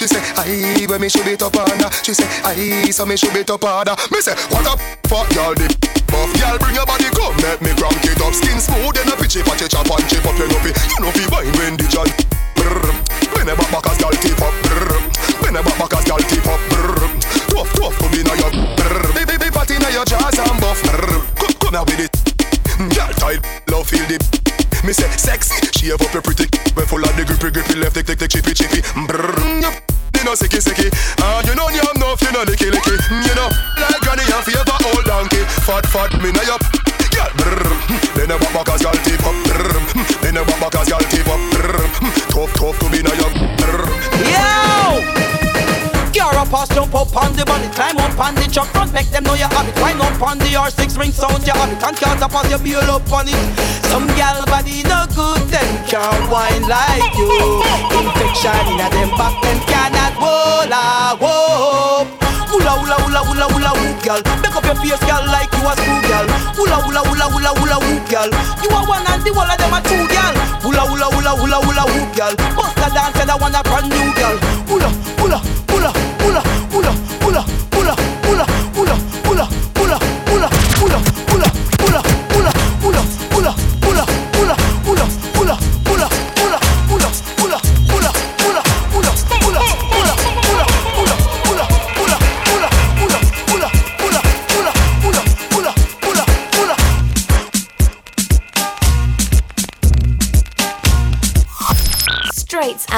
[0.00, 1.76] She say, aye, when me should be top on.
[2.00, 3.84] She say, aye, so me should be top on.
[4.08, 5.76] Me say, what up, fuck y'all dip.
[6.08, 8.32] Buff girl, bring your body come, let me crank it up.
[8.32, 10.32] Skin smooth and a pitchy patchy chop and chip up.
[10.40, 12.16] You know you know fi wine when the judge.
[13.36, 14.56] When a back as girl tip up.
[15.44, 16.60] When a back as girl tip up.
[17.52, 18.50] Tough, tough, come in your.
[19.12, 20.80] Baby, baby, fat in your jaws and buff.
[21.36, 22.12] Come, come here with it.
[22.80, 24.16] Mm, girl tight, love feel the.
[24.80, 26.48] Me say sexy, shave up your pretty.
[26.72, 28.80] When full of the grippy, grippy left, tick, tick, tick, chippy, chippy.
[28.96, 30.88] Mm, brrr, mm, you know sicky, sicky.
[31.22, 32.96] And you know have enough, you know licky, licky.
[33.26, 35.42] You know, like granny and favor old donkey.
[35.66, 36.58] Fat, fat, me know you.
[37.10, 38.14] Girl, brrr.
[38.14, 39.34] Then a back as girl tip up.
[39.46, 40.20] Brrr.
[40.22, 41.49] Then a back back as girl tip up.
[46.50, 49.38] Pass jump up on the body, climb up on the truck front, make them know
[49.38, 49.76] you have it.
[49.78, 51.78] Wind up on the R6 ring sound, you have it.
[51.78, 53.38] And can't pass your bill up on it.
[53.86, 57.30] Some gal body no good, them can't wine like you.
[57.94, 60.84] Infection in a them back, them cannot roll a
[61.22, 62.08] whoop.
[62.50, 64.20] Hula hula hula hula hula hoop, girl.
[64.42, 66.26] Make up your face, girl, like you a screw, girl.
[66.58, 68.30] Hula hula hula hula hula hoop, girl.
[68.58, 70.34] You are one and the whole of them are two, girl.
[70.66, 72.34] Hula hula hula hula hula hoop, girl.
[72.58, 74.36] Bust a dance and I want a brand new girl.
[74.66, 74.90] Hula
[75.22, 75.59] hula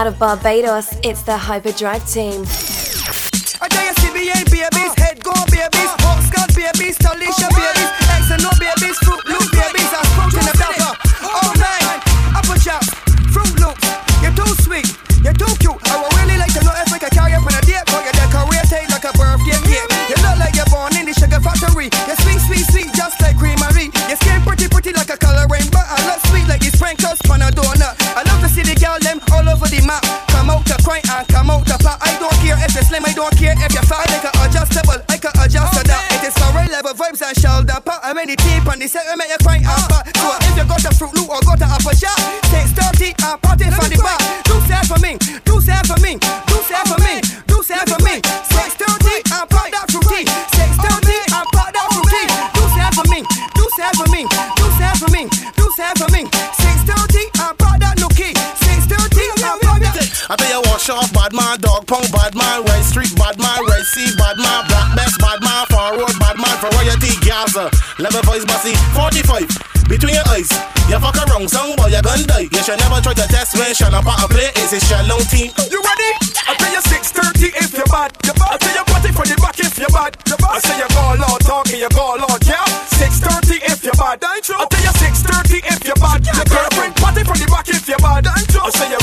[0.02, 2.44] out of Barbados, it's the Hyperdrive team.
[4.32, 7.71] Abigail babies, head go babies, Hopscotch babies, Talisha oh, babies.
[67.98, 70.48] Level voice bossy, 45, between your eyes,
[70.88, 73.74] you fuck around, some boy you gon' die, you should never try to test me,
[73.74, 75.52] shall not part a play, it's a shallow team.
[75.68, 76.10] You ready?
[76.48, 78.10] I tell you 630 if you're bad.
[78.22, 80.16] I tell you party for the back if you're bad.
[80.26, 82.64] I say you go loud talking, you go loud, yeah.
[82.98, 84.18] 630 if you're bad.
[84.22, 86.24] I tell you 630 if you're bad.
[86.26, 88.26] Your girlfriend party for the back if you're bad.
[88.26, 89.01] I say you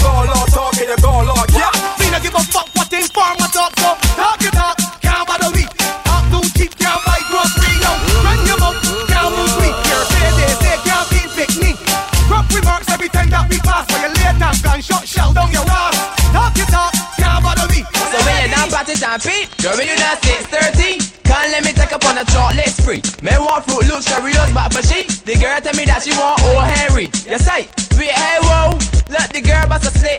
[19.09, 22.25] down party champagne, girl when you done 630 Can't let me take up on a
[22.25, 26.03] chocolate spree Me want Froot Loops, Cheerios, but for she The girl tell me that
[26.03, 27.67] she want old Henry Yes I,
[27.97, 28.77] wait hey whoa.
[29.09, 30.18] Let the girl bust a slit.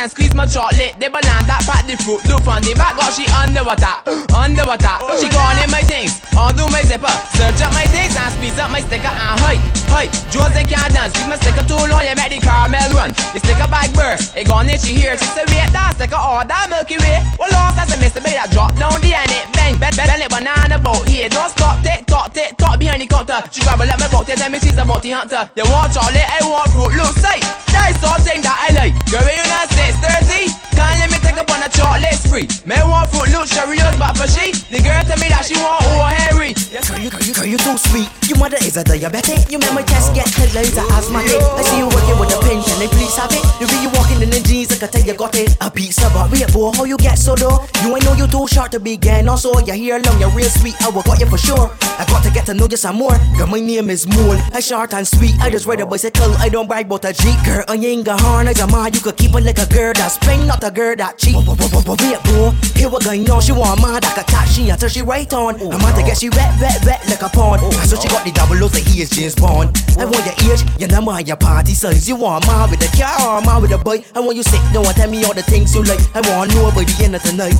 [0.00, 0.96] and squeeze my chocolate.
[0.96, 4.00] The banana that pat the fruit loop on the back Got she underwater,
[4.32, 7.12] underwater She gone in my things, undo my zipper.
[7.36, 9.60] Search up my things and squeeze up my sticker and height
[9.92, 13.12] Height, Jose can't dance Squeeze my sticker too long, you make the caramel run.
[13.36, 16.48] The sticker bag burst, it gone in she here She say wait, that sticker all
[16.48, 17.20] that Milky Way.
[17.36, 20.08] Well lost as a mister, made that drop down the end it bang Bet, bet,
[20.08, 21.04] bet, banana boat.
[21.04, 23.44] Here Don't stop, tick, tock, tick, tock behind the counter.
[23.52, 26.24] She grab a let me boat, tell me she's a bounty hunter You want chocolate,
[26.24, 28.96] I want fruit, look sight That's something that I like.
[29.12, 30.46] Girl, you not 630 it's Thursday.
[30.76, 34.52] Kanye take up on a chocolate spree Me want fruit, look, Cheerios, but for she
[34.70, 36.54] The girl tell me that she want old Henry
[36.90, 38.08] Girl, you, girl, you, girl, you too sweet.
[38.28, 39.50] Your mother is a diabetic.
[39.50, 41.38] You make my chest get headlines are asthmatic.
[41.38, 43.42] I see you working with a pen, can I please have it?
[43.60, 45.56] You be you walking in the jeans, I can tell you got it.
[45.60, 47.66] A pizza, but wait, boy, how you get so though?
[47.82, 49.28] You ain't know you too short to be begin.
[49.28, 50.74] Also, your hair long, you're real sweet.
[50.82, 51.70] I will got you for sure.
[51.98, 53.18] I got to get to know you some more.
[53.36, 54.36] Girl, my name is Mool.
[54.52, 55.38] I short and sweet.
[55.40, 56.32] I just ride a bicycle.
[56.38, 57.34] I don't brag about a G.
[57.44, 58.48] Girl, I ain't got horn.
[58.48, 58.94] I got man.
[58.94, 61.29] You could keep it like a girl that's plain, not a girl that cheap.
[61.32, 63.40] But, but wait, boy, here what going on?
[63.40, 65.60] She want man that can touch she until she right on.
[65.60, 67.60] Oh, I'm out to get she wet, wet, wet like a pond.
[67.64, 69.76] Oh, so she got the double O's that he is James Bond.
[69.98, 72.08] I want your age, your number, and your party size.
[72.08, 74.04] You want man with a car or man with a boy.
[74.14, 76.00] I want you sick, know and tell me all the things you like.
[76.14, 77.58] I want know by the end of the night.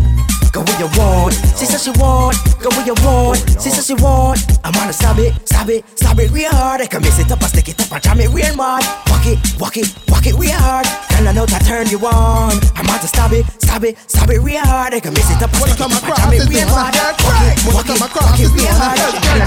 [0.52, 2.35] Go where you want, oh, she says she want.
[2.59, 4.42] Go where you want, she says she want.
[4.64, 6.80] I'm gonna stab it, stab it, stab it real hard.
[6.80, 8.83] I can mess it up, I stick it up, I jam it real mad.
[9.06, 10.87] Walk it, walk it, walk it real hard.
[11.14, 12.59] Girl, I know that turn you on.
[12.74, 14.94] I'm about to stab it, stab it, stab it real hard.
[14.94, 16.94] I can mess it up, it up, I jam it real mad.
[17.72, 18.98] Walk it, walk it, walk it real hard.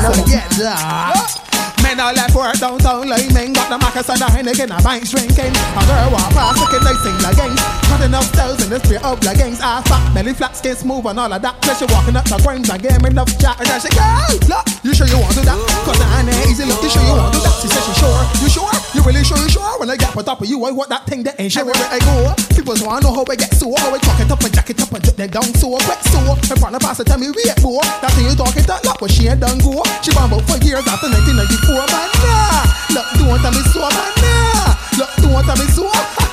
[0.04, 1.54] Know that.
[1.84, 5.52] Men are left work downtown men Got the Marcus and the Heineken, a pint drinking
[5.52, 7.60] A girl walk past looking like sing the gangs
[7.92, 11.06] Cutting up styles in the street up the gangs I fat, belly flat, skin smooth
[11.12, 13.68] and all of that Plus she walking up the grind and game enough chat And
[13.68, 15.60] then she girl, look, you sure you want to do that?
[15.84, 17.56] Cause I ain't easy, look, you sure you want to do that?
[17.60, 18.83] She said she sure, you sure?
[18.94, 19.80] You really sure, you sure?
[19.80, 21.74] When I get put up of you, I want that thing that ain't sure where
[21.76, 22.36] I go.
[22.64, 24.80] People wanna know how I get so How I talk it up and jack it
[24.80, 27.84] up and drip them down so quick so My partner pastor tell me wait boy
[28.00, 30.88] That thing you talking that lot, but she ain't done go She been for years
[30.88, 32.64] after 1994 man, nah.
[32.96, 34.80] Look, don't tell me so, man, nah.
[34.96, 35.92] Look, don't tell me so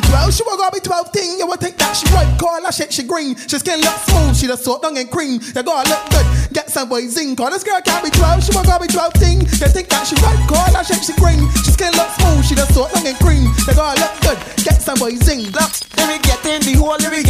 [0.00, 1.38] be 12 She will gonna be 12 thing.
[1.38, 3.36] You would think that she white, call her shit, she green.
[3.48, 5.40] She skin look smooth, she the soap, dung and cream.
[5.40, 8.52] They gotta look good, get some boy zing Cause this girl can't be 12 She
[8.52, 9.38] will gonna be 12 thing.
[9.56, 11.48] They think that she white, call her shit, she green.
[11.64, 13.48] She skin look smooth, she the soap, dung and cream.
[13.64, 17.00] They gotta look good, get some boy zing Look, let me get in the hole,
[17.00, 17.24] let me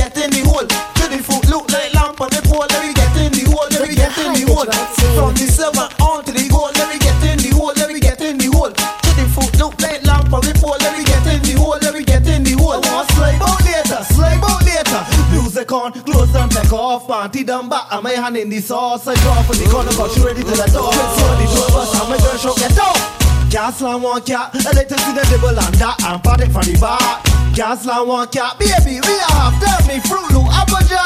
[17.37, 19.91] off Panty down back, and my hand in the sauce I draw for the corner,
[19.93, 20.93] got you ready to the door.
[20.93, 24.73] So the door bust, and my girl show get off Can't slam one cat, I
[24.73, 28.59] like to the dribble and that And it from the back Can't slam one cat,
[28.59, 31.05] baby, we have Tell me Froot Loop, apple jar.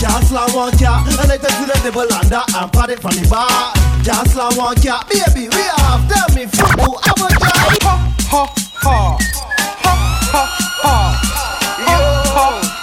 [0.00, 3.26] Can't slam one cat, I like to the dribble and that And it from the
[3.28, 7.52] back Can't slam one cat, baby, we have Tell me Froot Loop, apple ha,
[7.84, 7.94] ha
[8.26, 8.42] Ha,
[8.80, 9.36] ha, ha
[9.84, 11.36] Ha, ha, ha, ha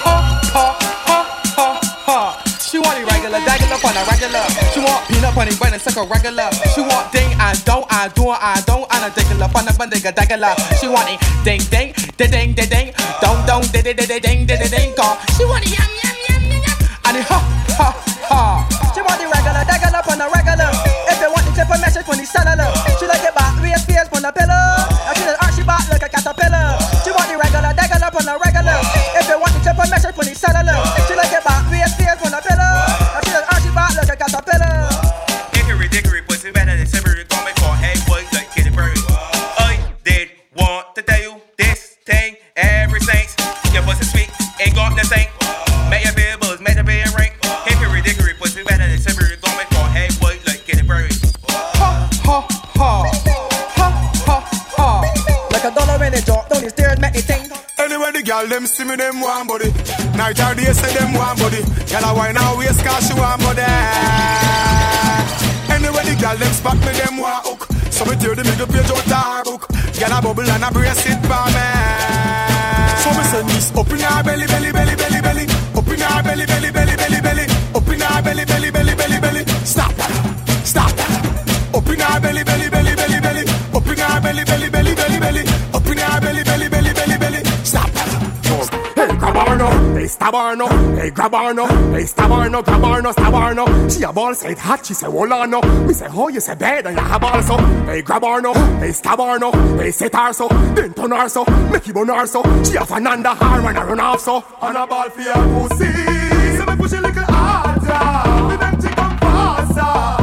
[0.03, 0.92] Ha, ha,
[3.93, 4.41] on a regular.
[4.73, 6.49] She want peanut bunny when it's like a regular.
[6.73, 9.73] She want ding and don't, I do, I don't, and a digger up on a
[9.77, 10.09] bandiga.
[10.81, 12.87] She want it ding, ding, ding, ding, ding, ding,
[13.21, 15.17] don't, don't, ding, ding, ding, ding, ding, ding, call.
[15.37, 17.39] She want it yum, yum, yum, yum, yum, and it ha,
[17.77, 17.89] ha,
[18.29, 18.41] ha.
[18.97, 20.73] She want the regular, up on a regular.
[21.13, 23.85] If you want the tip of message when the cellular, she like it back, raise
[23.85, 24.89] face on the pillow.
[25.05, 26.81] And she the arch, she back like a caterpillar.
[27.05, 28.79] She want the regular, up on a regular.
[29.21, 31.22] If you want the tip of message when the cellular, she like
[58.53, 59.69] them see me, them want body.
[60.13, 61.61] Night or day, say them want body.
[61.89, 63.65] Girl, I wine and waist, cause she want body.
[65.73, 67.65] Anyway, the girl them spot me, them want hook.
[67.89, 69.65] So me tear the middle page out her book.
[69.97, 71.65] Girl, a bubble and a brace it for me.
[73.01, 75.45] So me send this up in her belly, belly, belly, belly, belly.
[75.73, 77.45] Up in her belly, belly, belly, belly, belly.
[77.73, 79.43] Up in her belly, belly, belly, belly, belly.
[79.65, 79.93] Stop
[80.63, 80.93] stop.
[81.73, 83.43] Up in her belly, belly, belly, belly, belly.
[83.73, 84.62] Up in her belly, belly,
[92.07, 93.89] stab her no, grab her no, stab her no.
[93.89, 95.61] She a ball say it hot, she say hold on no.
[95.85, 97.57] Me say oh, you say bad and you have also.
[97.85, 101.29] Hey, grab her no, hey, stab her no, hey, set her so, then turn her
[101.29, 102.25] so, make you her.
[102.63, 104.43] She a Fernanda her when I run off so.
[104.61, 105.91] On a ball for your pussy,
[106.57, 108.49] so me push a little harder.
[108.49, 109.81] Me them come faster.
[109.81, 110.22] Ah.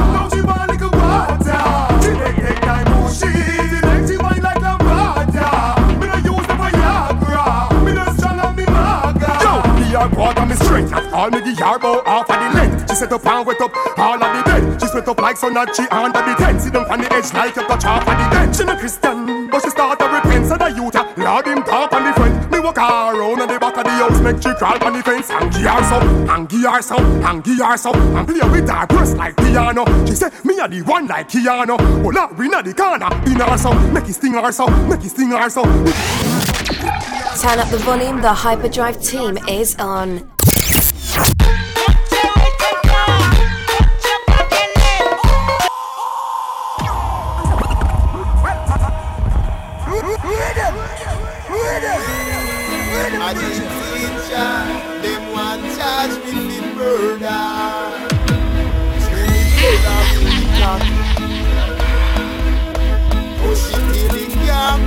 [10.91, 11.15] Water.
[11.15, 12.91] All me the yard bow off of the length.
[12.91, 14.81] She set up and wet up all of the bed.
[14.81, 16.61] She sweat up like sun and she under the tent.
[16.61, 18.57] Sit down on the edge like you got off of the bench.
[18.57, 20.47] She no Christian, but she start to repent.
[20.47, 22.51] So the youth, Lord him talk on the front.
[22.51, 25.03] Me walk her around at the back of the house, make she crawl on the
[25.03, 25.31] fence.
[25.31, 25.99] And give her so,
[26.31, 29.85] and give her so, and give her so, and play with her breast like piano.
[30.07, 31.79] She say, me a the one like Keanu.
[32.03, 35.05] Well, that we not the corner, in her so, make it sting her so, make
[35.05, 35.63] it sting her so.
[37.41, 40.31] Turn up the volume, the Hyperdrive team is on.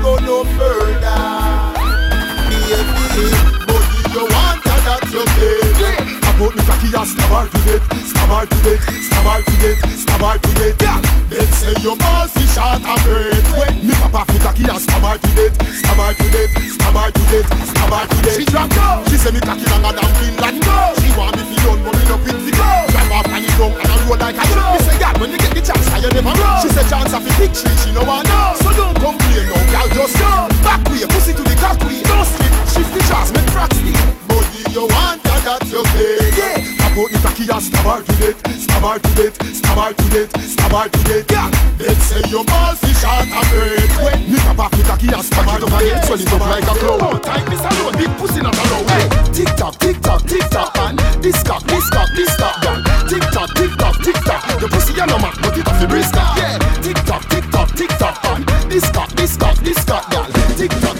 [0.04, 1.03] Go no further.
[6.64, 10.76] Stab her to death, stab to death, stab to death, stab to death.
[10.80, 10.99] Yeah,
[11.30, 13.43] they say your balls is short and great.
[13.57, 16.95] When me papa fi cocky and stab her to death, stab her to death, stab
[16.95, 18.38] her to death, stab her to death.
[18.39, 19.03] She drop go.
[19.09, 20.64] She say me cocky longer than Finland.
[20.64, 20.78] Go.
[21.03, 22.70] She want me fi done, but me no quick fi go.
[22.93, 24.72] Drive off and it down and I roll like a drum.
[24.72, 26.64] Me say, God, when you get the chance, I you never know.
[26.64, 28.55] She say, chance of a big tree, she no want know.
[28.64, 30.32] So don't complain, no, girl, just go.
[30.64, 31.99] Back way, pussy to the cock way.
[32.07, 33.99] Don't slip, shift the chance, make steep.
[34.32, 36.32] Body you want, that your play.
[36.39, 39.78] Yeah, pop out the cocky and stab her to death, stab her to death, stab
[39.78, 41.26] her to death, stab her to death.
[41.32, 43.91] Yeah, they say your balls is short and great.
[44.00, 46.68] When me pop off the cocky and stab her to death, swell it up like
[46.68, 47.20] a clown.
[47.22, 48.88] Time this alone, big pussy not alone.
[48.88, 52.80] Hey, tick tock, tick tock, tick tock, and this cock, this cock, this cock, girl.
[53.12, 54.41] Tick tock, tick tock, tick tock.
[54.60, 57.70] The pussy you no man, but it off the brisk Yeah, tick tock, tick tock,
[57.76, 60.26] tick tock, and this cock, this cock, this cock, girl.
[60.56, 60.93] Tick tock,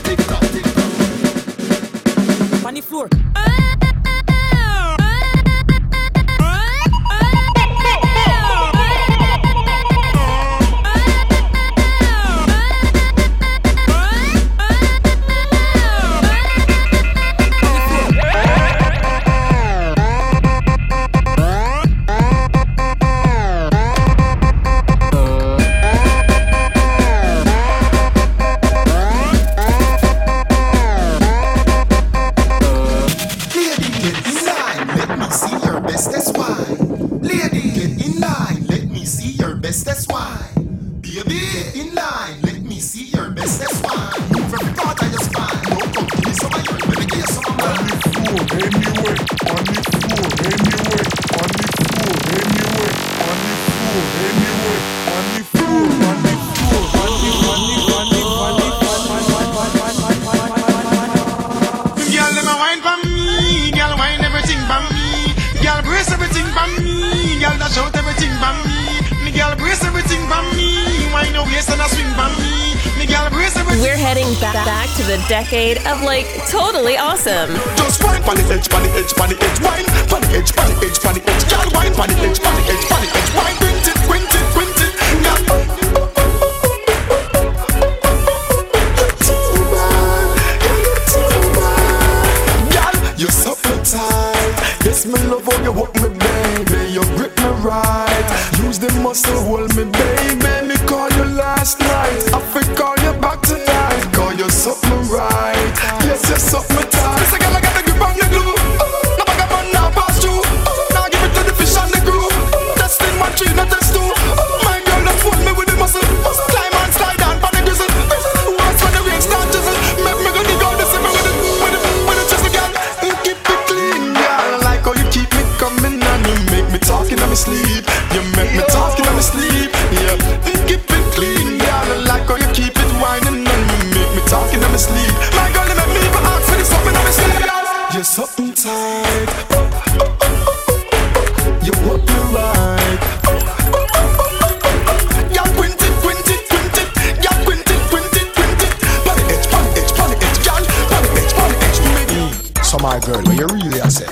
[153.06, 154.08] girl, what you really a say?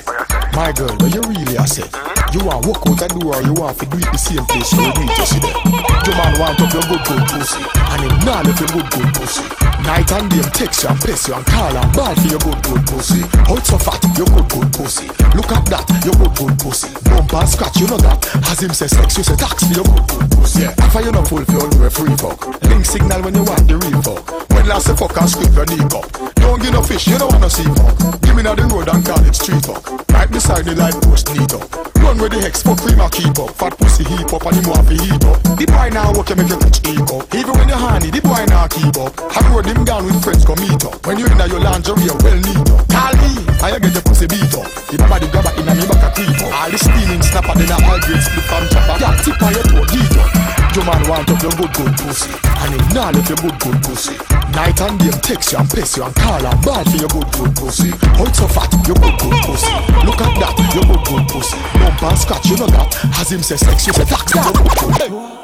[0.53, 1.87] My girl, what you really a say?
[2.35, 4.91] You want walk out the door, you want to do it the same place you
[4.91, 5.39] do it, see.
[6.07, 9.09] Your man want up your good good pussy, and him nah left your good good
[9.15, 9.43] pussy.
[9.83, 12.59] Night and day, text you and piss you and call and bad for your good
[12.63, 13.21] good pussy.
[13.47, 15.07] How so fat, your good good pussy.
[15.35, 17.00] Look at that, your good good pussy.
[17.11, 18.23] Bump and scratch, you know that.
[18.47, 19.83] As him say sex, you say tax for your
[20.31, 20.63] pussy.
[20.63, 22.39] Yeah, after you not fulfill, you a free fuck.
[22.63, 24.23] Link signal when you want the real fuck.
[24.55, 26.07] When last the fuck and script your knee up.
[26.39, 28.21] Don't give no fish, you don't wanna see fuck.
[28.23, 29.83] Give me now the road and call it street fuck.
[30.07, 31.67] Right beside the light post, neat up.
[31.99, 33.51] Run with the hex, fuck free my keep up.
[33.59, 35.37] Fat pussy heap up and him want to heat up.
[35.59, 37.27] The boy now work you make you rich eat up.
[37.35, 39.11] Even when you're honey, the boy now keep up.
[39.35, 40.95] Have road him down with friends come meet up.
[41.05, 42.87] When you in your lingerie, well neat up.
[42.87, 44.67] Call me, I get your pussy beat up.
[44.89, 46.51] The body grab it in a me back a creep up.
[46.51, 48.95] All the stealing snapper, then a all grade split from chopper.
[49.01, 50.29] Yeah, tip on your toe, heat up.
[50.75, 53.81] Your man want up your good good pussy, and him nah left your good good
[53.81, 54.15] pussy.
[54.53, 57.29] Night and day, text you and piss you and call and bad for your good
[57.33, 57.91] good pussy.
[58.15, 59.73] How so fat, your good good pussy.
[60.05, 61.57] Look at that, your good good pussy.
[61.79, 62.93] Bump and scratch, you know that.
[63.17, 64.45] As him say sex, you say tax, good.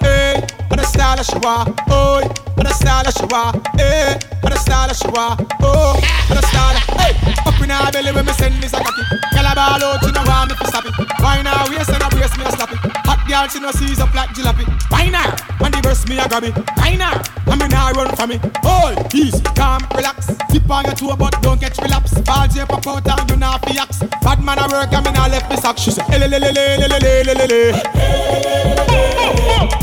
[0.01, 4.58] Hey, on the style of Shawa, oi, on the style of Shawa, hey, and the
[4.58, 5.41] style she want.
[5.62, 5.95] Oh,
[6.30, 6.76] and the style.
[6.97, 7.14] Hey,
[7.45, 9.03] up in her belly when me send this a cocky.
[9.34, 10.93] Girl a ball out, she no want me to stop it.
[11.22, 12.80] Why now waist and a brace me a stop it.
[13.05, 14.66] Hot girl she no seize up like jalopy.
[14.89, 15.30] Why now?
[15.60, 16.55] When the burst me a grab it.
[16.78, 17.22] Why now?
[17.47, 18.39] I me nah run from me.
[18.66, 20.28] Hold, easy, calm, relax.
[20.49, 22.18] Tip on your toe but don't get relapse.
[22.22, 23.99] Ball J pop out and you nah fi axe.
[24.22, 25.78] Bad man a work and me nah left me sock.
[25.78, 27.62] She say, le le le le le le le le le.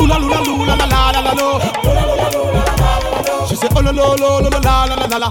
[0.01, 2.64] Ooh la la la la la la la la.
[3.55, 5.29] She say, oh la la la la la la la la la.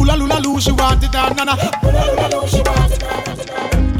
[0.00, 1.52] Ooh la la la, she want it and nana.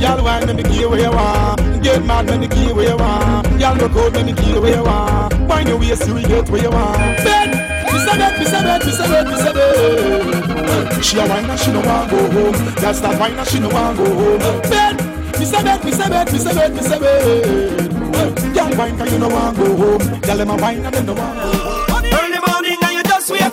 [0.00, 1.82] Y'all wine when the key where you want.
[1.82, 3.60] Get mad when the key where you want.
[3.60, 5.34] Y'all look out when the key where you want.
[5.50, 6.96] Wine your waist you will get where you want.
[6.96, 7.50] Ben,
[7.92, 11.44] me say bet, me say bet, me say bet, me say bet She a wine
[11.44, 12.54] and she no want go home.
[12.80, 14.62] Y'all start wine and she no want go home.
[14.70, 14.96] Ben,
[15.38, 19.12] me say bet, me say bet, me say bet, me say bet Y'all wine cause
[19.12, 20.22] you no want go home.
[20.24, 21.57] Y'all them a wine and they no want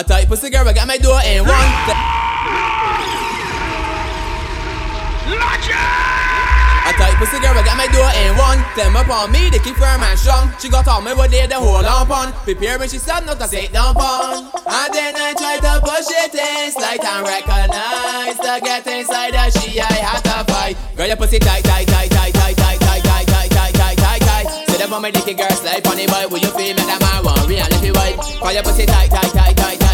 [0.00, 0.08] on me.
[0.08, 1.70] A tight pussy girl, I got my door in one.
[6.88, 8.64] A tight pussy girl, I got my door in one.
[8.76, 10.50] Them upon me, they keep firm and strong.
[10.58, 12.32] She got all my body, they hold on pon.
[12.44, 14.50] Prepare when she said not to sit down pon.
[14.66, 18.38] And then I try to push it in, slight and recognize.
[18.40, 20.76] To get inside her, she I had to fight.
[20.96, 24.20] Girl, your pussy tight, tight, tight, tight, tight, tight, tight, tight, tight, tight, tight, tight,
[24.22, 24.46] tight.
[24.68, 26.26] Sit up on my dicky girl, slide on the boy.
[26.30, 28.16] Will you feel me that man want real if you white?
[28.40, 29.89] Call your pussy tight, tight, tight, tight, tight,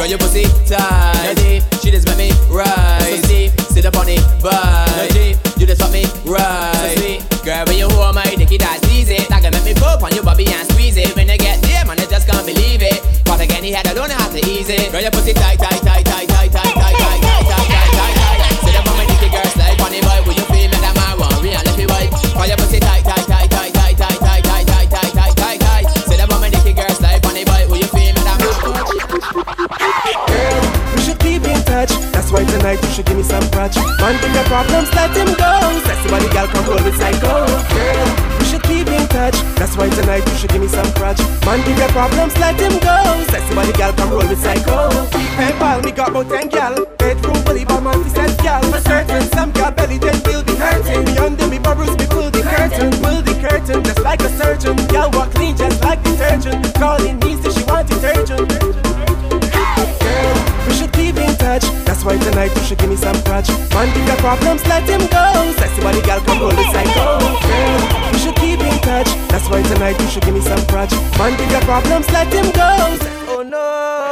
[0.00, 1.78] Girl, your pussy tight, no.
[1.84, 3.20] She just make me rise.
[3.20, 4.88] So deep, sit up on it, bye.
[5.12, 5.20] No
[5.60, 6.72] you just fuck me right.
[6.72, 9.20] So sweet, girl, when you hold my dicky, that's easy.
[9.28, 11.14] That can make me pop on your bobby and squeeze it.
[11.16, 12.96] When you get there, man, you just can't believe it.
[13.26, 14.90] But again, he had I don't know how to ease it.
[14.90, 15.89] Girl, your pussy tight, tight, tight,
[32.60, 33.74] Tonight you should give me some crutch.
[34.04, 35.48] Man, bring your problems, let him go.
[35.88, 37.48] Sexy body girl, come roll with psycho.
[37.48, 39.32] Girl, we should keep in touch.
[39.56, 41.24] That's why tonight you should give me some crutch.
[41.48, 43.00] Man, bring your problems, let him go.
[43.32, 44.92] Sexy body girl, come roll with psycho.
[45.40, 46.84] Hey pal, me got about ten gal.
[47.00, 48.62] Bedroom fully by man, fi set gal.
[48.68, 51.04] For certain, some gal belly then will be hurting.
[51.06, 54.76] Me under me bubbles, me pull the curtain, pull the curtain, just like a surgeon.
[54.92, 56.74] Gal walk clean, just like detergent.
[56.74, 58.52] Calling me, say she want detergent.
[61.00, 61.64] Keep in touch.
[61.88, 63.48] That's why tonight you should give me some crutch.
[63.72, 65.24] Man, if your problems, let him go.
[65.56, 67.16] Sexy body girl, come roll the psycho.
[67.40, 69.08] Girl, we should keep in touch.
[69.32, 70.92] That's why tonight you should give me some crutch.
[71.16, 72.68] Man, if your problems, let him go.
[73.32, 74.09] Oh no.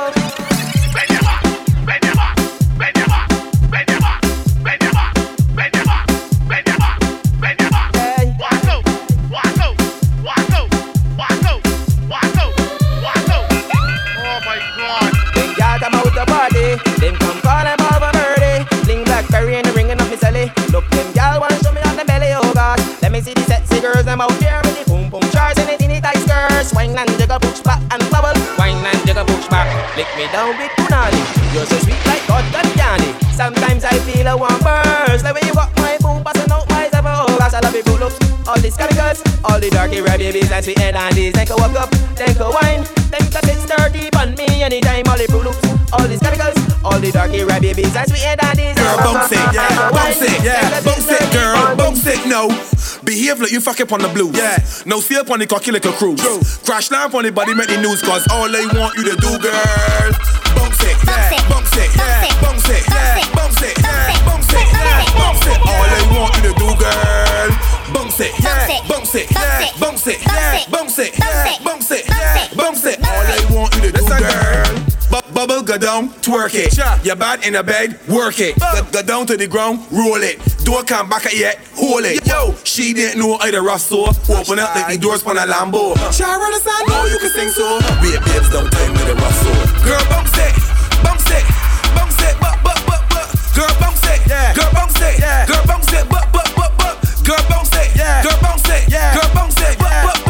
[26.69, 26.75] Skirts.
[26.75, 28.39] Wine and jiggle, push back and bubble.
[28.59, 29.69] Wine and jiggle, push back.
[29.97, 31.21] Lick me down with punani.
[31.55, 33.13] You're so sweet like God and candy.
[33.33, 35.25] Sometimes I feel a warm burst.
[35.25, 37.09] The way you walk my boom, passing out my zipper.
[37.09, 38.19] Oh gosh, I love you, pull ups.
[38.47, 41.33] All these chemicals, all the darky red babies and sweet and these.
[41.33, 42.85] Then go walk up, then go wine.
[43.11, 45.05] Then cut it sturdy on me anytime.
[45.09, 45.61] All the pull ups,
[45.93, 48.77] all these chemicals, all the darky red babies and sweet and these.
[48.77, 52.49] Girl, bounce it, yeah, bounce it, yeah, bounce it, girl, bounce it, no.
[53.09, 54.37] Behave like you fuck up on the blues.
[54.37, 54.61] Yeah.
[54.85, 56.21] No see up on the cocky like a cruise.
[56.61, 59.33] Crash down on the body, make the news, cause all they want you to do,
[59.41, 60.13] girl.
[60.53, 65.09] Bounce it, yeah, bounce it, yeah, bounce it, yeah, bounce it, yeah, bounce it, yeah,
[65.17, 65.57] bounce it.
[65.57, 67.49] All they want you to do, girl.
[67.97, 72.49] Bounce it, yeah, bounce it, yeah, bounce it, yeah, bounce it, yeah, bounce it, yeah,
[72.61, 73.01] bounce it.
[73.09, 74.88] All they want you to do, girl.
[75.39, 76.75] Bu- Bubble, go down, twerk it.
[77.07, 78.59] You're bad in the bed, work it.
[78.59, 80.43] Go, go down to the ground, roll it.
[80.65, 82.27] Don't come back yet, hold it.
[82.27, 84.11] Yo, she didn't know either Russell.
[84.27, 85.95] Open up like the doors on a Lambo.
[85.95, 86.91] Try Shall understand?
[86.91, 87.79] Oh, you can sing so.
[88.03, 89.55] Babe, babes, don't time with the Russell.
[89.87, 90.55] Girl, bounce it,
[91.07, 91.47] bounce it,
[91.95, 93.31] bounce it, but, but, but, but.
[93.55, 94.51] Girl, bounce it, yeah.
[94.59, 95.47] Girl, bounce it, yeah.
[95.47, 96.95] Girl, bounce it, but, but, but, but.
[97.23, 98.27] Girl, bounce it, yeah.
[98.27, 99.15] Girl, bounce it, yeah.
[99.15, 100.28] Girl, bounce it, but, but, but,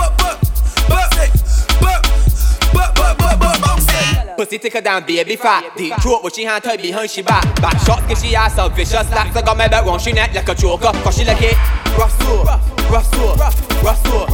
[4.38, 5.76] pussy thicker than baby fat.
[5.76, 7.42] Deep throat, but she hand tight behind she back.
[7.60, 9.36] Back shots, cause she has some vicious slaps.
[9.36, 10.92] I got my back round she neck like a choker.
[11.02, 11.56] Cause she like it
[11.98, 13.34] rough so, rough so,
[13.82, 14.26] rough so,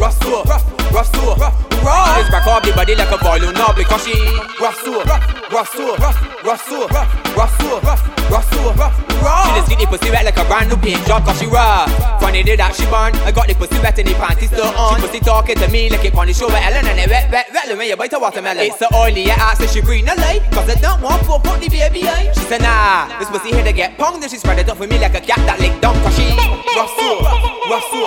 [0.00, 0.42] rough so,
[0.90, 1.71] rough so.
[1.82, 2.18] Raw.
[2.18, 4.14] It's back up the body like a balloon now because she
[4.62, 8.72] rough so, rough so, rough so, rough so, rough so.
[9.22, 9.46] Raw.
[9.46, 11.90] She just get the pussy wet like a brand new paint job cause she rough.
[12.20, 15.00] Funny day that she born, I got the pussy wet and the panties still on.
[15.00, 17.30] She pussy talking to me like it on the show with Ellen and it wet,
[17.30, 18.62] wet, wet when you bite a watermelon.
[18.62, 21.42] It's so oily, I ask if she breathe no light cause I don't want fuck
[21.42, 22.30] the baby eye.
[22.34, 24.86] She said nah, this pussy here to get pong, then she spread it up for
[24.86, 26.30] me like a cat that lick down cause she
[26.78, 27.22] rough so,
[27.70, 28.02] rough so,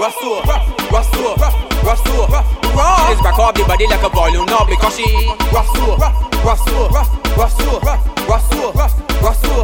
[0.00, 0.40] rough so,
[0.88, 1.36] rough so,
[1.84, 2.60] rough so.
[2.70, 3.09] Raw.
[3.10, 5.02] Just back up the body like a balloon now because she
[5.50, 8.72] rough so, rough so, rough so, rough so,
[9.20, 9.50] rough so.
[9.50, 9.59] Raw.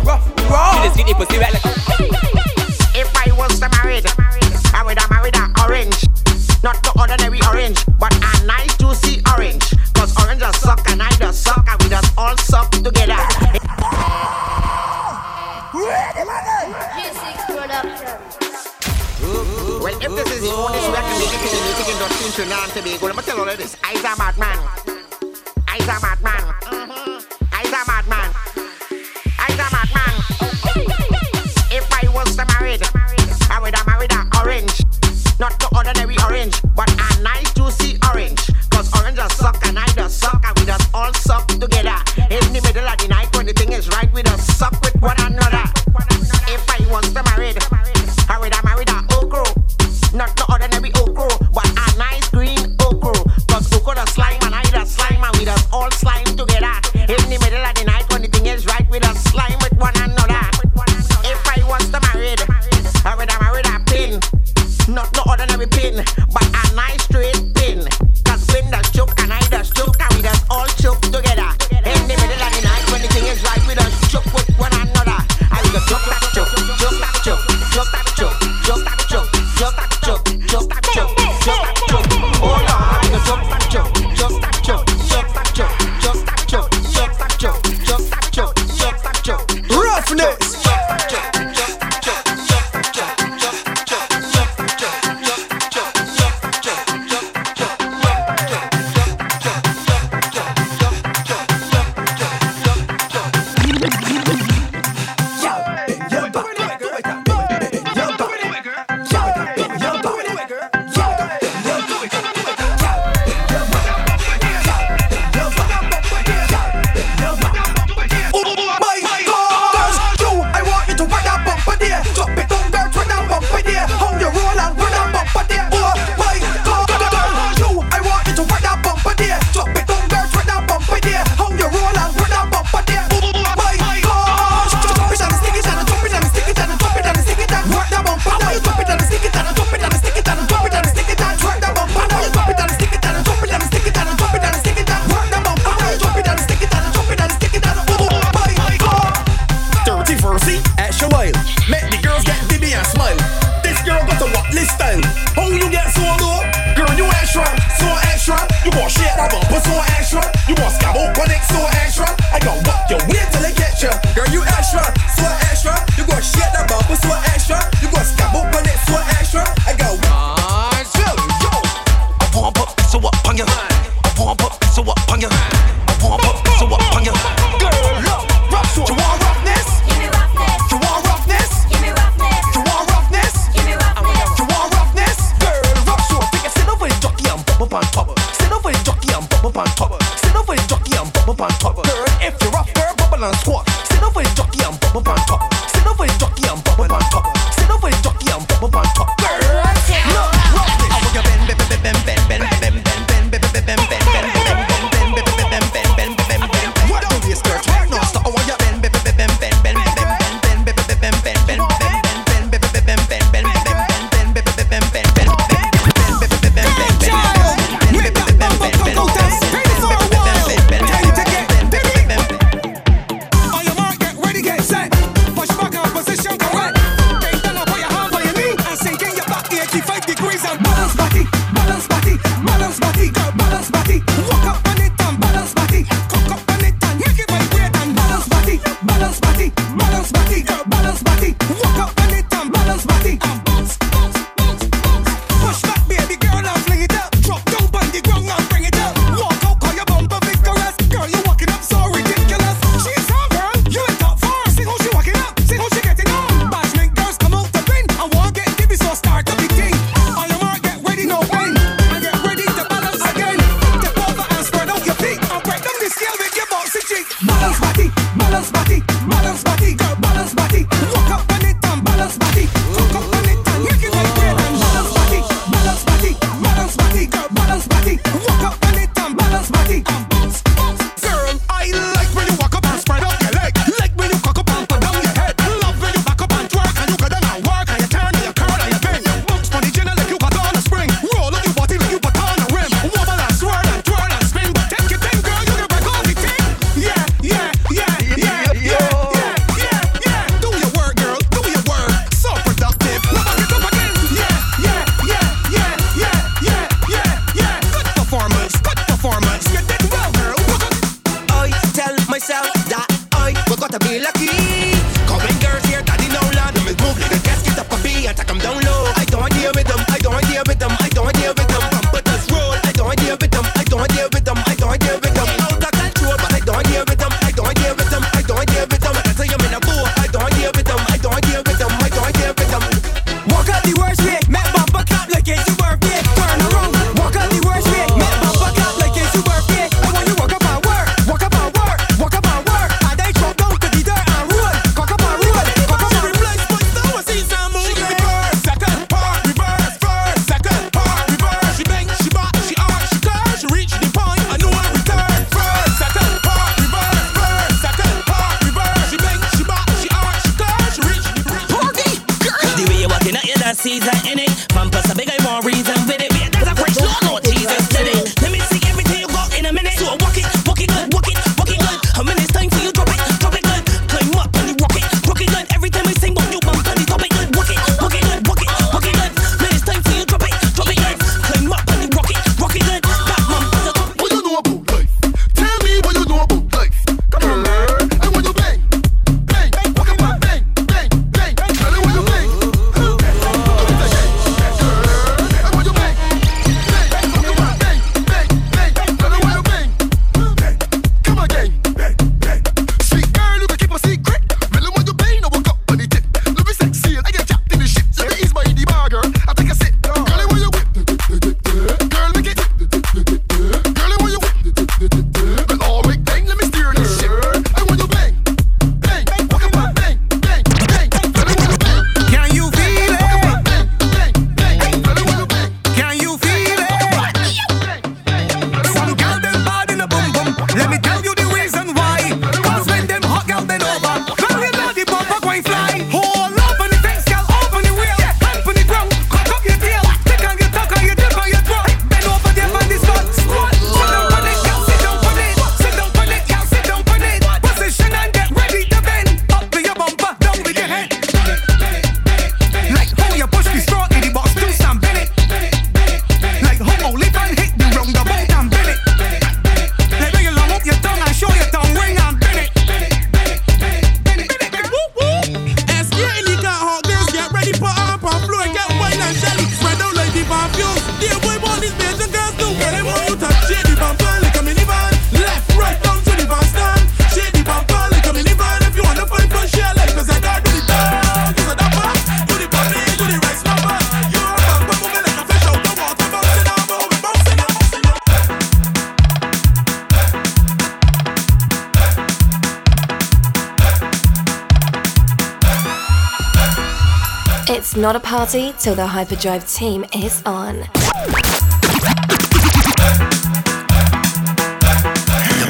[498.26, 500.56] Party till the Hyperdrive team is on.
[500.56, 500.62] You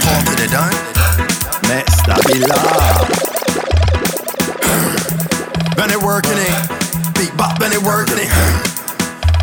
[0.05, 0.75] talk to the done?
[1.69, 2.61] Mais stabila
[5.77, 6.53] Ben it working it.
[7.17, 8.29] Beat bop ben it working it.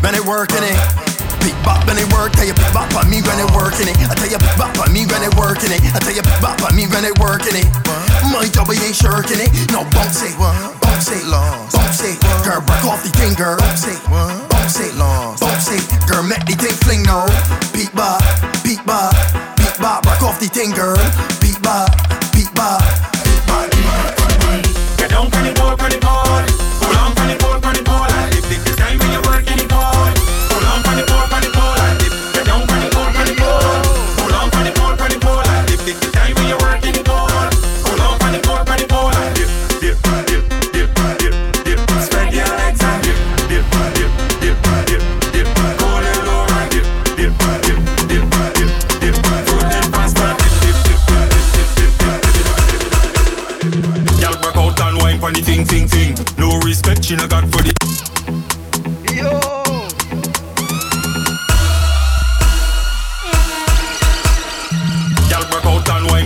[0.00, 0.78] Ben it working it.
[1.42, 3.98] Beat bop ben it work Tell you beat bop on me when it working it.
[3.98, 5.82] I tell you beat bop on me when it working it.
[5.90, 7.66] I tell you beat bop on me when it working it.
[8.30, 9.50] My job ain't shirking it.
[9.72, 10.22] No bounce
[10.94, 15.82] it Bounce it Girl break off the thing girl Bounce it Bounce it Bounce it
[16.06, 17.26] Girl make the thing fling now
[17.72, 18.22] Beat bop
[18.62, 19.14] Beat bop
[19.56, 20.96] Beat bop Break off the thing girl
[21.40, 21.90] Beat bop
[22.32, 23.03] Beat bop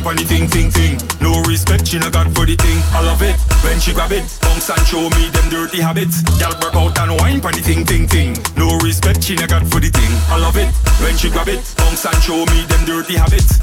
[0.09, 0.97] for the thing, thing, thing.
[1.21, 2.81] No respect, she no got for the thing.
[2.97, 4.25] I love it when she grab it.
[4.41, 6.25] Bounce and show me them dirty habits.
[6.41, 8.33] Y'all work out and wine for the thing, thing, thing.
[8.57, 10.09] No respect, she no got for the thing.
[10.33, 10.73] I love it
[11.05, 11.61] when she grab it.
[11.77, 13.61] Bounce and show me them dirty habits.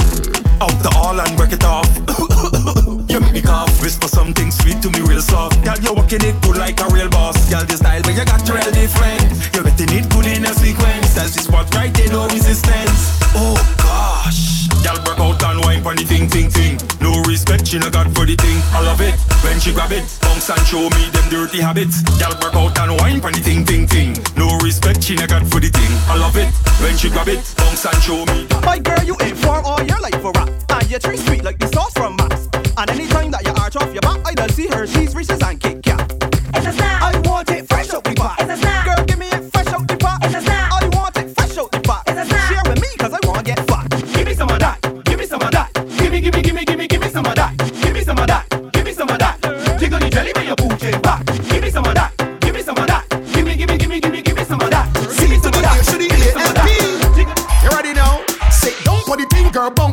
[0.61, 1.89] Out the all and break it off.
[3.09, 5.63] You make me cough, whisper something sweet to me real soft.
[5.63, 7.37] Girl, you're walking it good like a real boss.
[7.49, 9.23] Girl, this style where you got real different.
[9.55, 11.17] You're getting it good in a sequence.
[11.17, 13.17] As this spot right there, no resistance.
[13.33, 14.67] Oh gosh.
[14.83, 16.77] Girl, work out and wine for the thing, thing, thing.
[17.01, 18.59] No respect, she no got for the thing.
[18.71, 20.03] I love it when she grab it.
[20.21, 22.01] Bounce and show me them dirty habits.
[22.19, 24.15] Girl, work out and wine for the thing, thing, thing.
[24.37, 25.91] No respect, she no got for the thing.
[26.07, 26.49] I love it
[26.81, 27.41] when she grab it.
[27.57, 28.47] Bounce and show me.
[28.63, 30.49] My girl, you ain't for all your life for rap.
[30.69, 32.47] And you treat sweet like the sauce from Max.
[32.77, 35.83] And anytime that you arch off your back, I don't see Hershey's, Reese's, and Kit
[35.83, 36.11] Kat.
[36.55, 37.01] It's a snack.
[37.01, 38.39] I want it fresh out the pot.
[38.39, 38.84] It's a snack.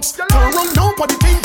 [0.03, 0.27] Thing.
[0.29, 0.75] Turn around,
[1.09, 1.41] the thing,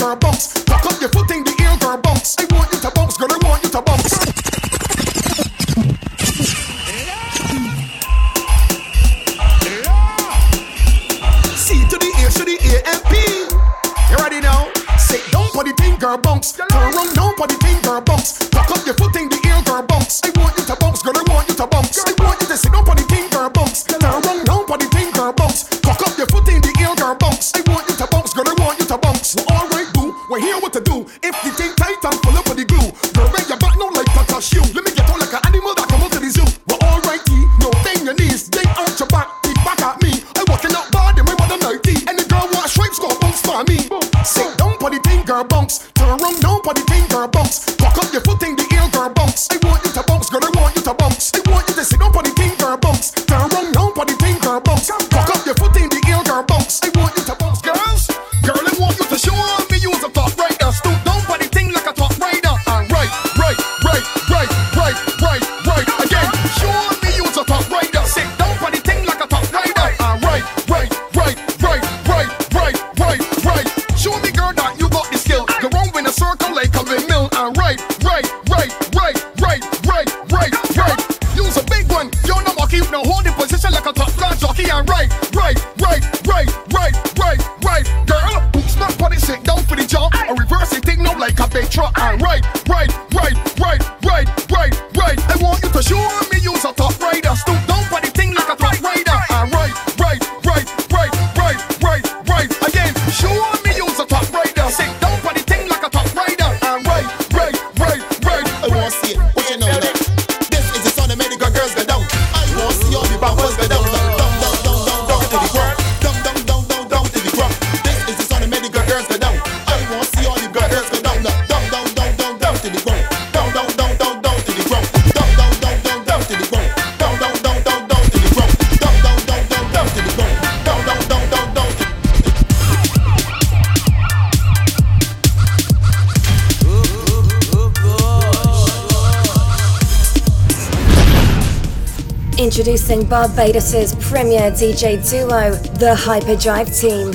[142.87, 147.11] Introducing Barbados' premier DJ duo, the Hyperdrive Team.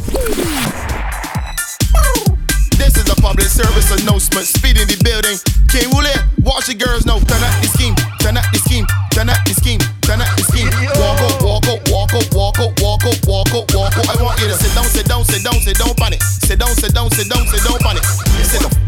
[2.76, 4.44] This is a public service announcement.
[4.44, 5.40] Speed in the building.
[5.72, 6.12] King Wooly,
[6.44, 7.16] watch the girls know.
[7.24, 8.84] Turn up the scheme, turn up the scheme,
[9.16, 10.68] turn up the scheme, turn up the scheme.
[11.00, 14.06] Walk out, walk out, walk out, walk out, walk out, walk out, walk out.
[14.12, 16.20] I want you to sit down, sit down, sit down, sit down, panic.
[16.20, 18.04] Sit down, sit down, sit down, sit down, panic.
[18.44, 18.81] Sit down,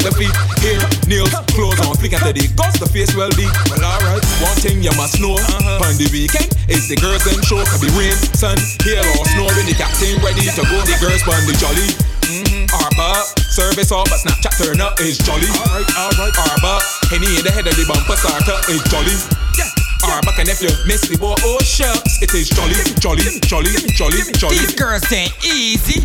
[0.00, 0.34] from the to feet.
[0.64, 3.52] Hair, nails, clothes on flick after the guts, the face well deep.
[3.68, 5.36] Well, alright, one thing you must know.
[5.36, 5.84] Uh-huh.
[5.84, 7.60] On the weekend, is the girls them show.
[7.68, 9.48] Could be rain, sun, hail or snow.
[9.52, 11.88] When the captain ready to go, the girls on the jolly.
[12.30, 12.70] Mm-hmm.
[12.70, 15.48] Arba, service all but Snapchat turn up is jolly.
[15.66, 16.34] Alright, alright.
[16.38, 16.80] Arba,
[17.10, 19.16] Henny in the head of the bumper starter is jolly.
[19.58, 19.68] Yeah.
[20.06, 24.22] Arba, and if you miss the boy, oh shucks, it is jolly, jolly, jolly, jolly,
[24.38, 24.56] jolly.
[24.56, 26.00] These girls ain't easy.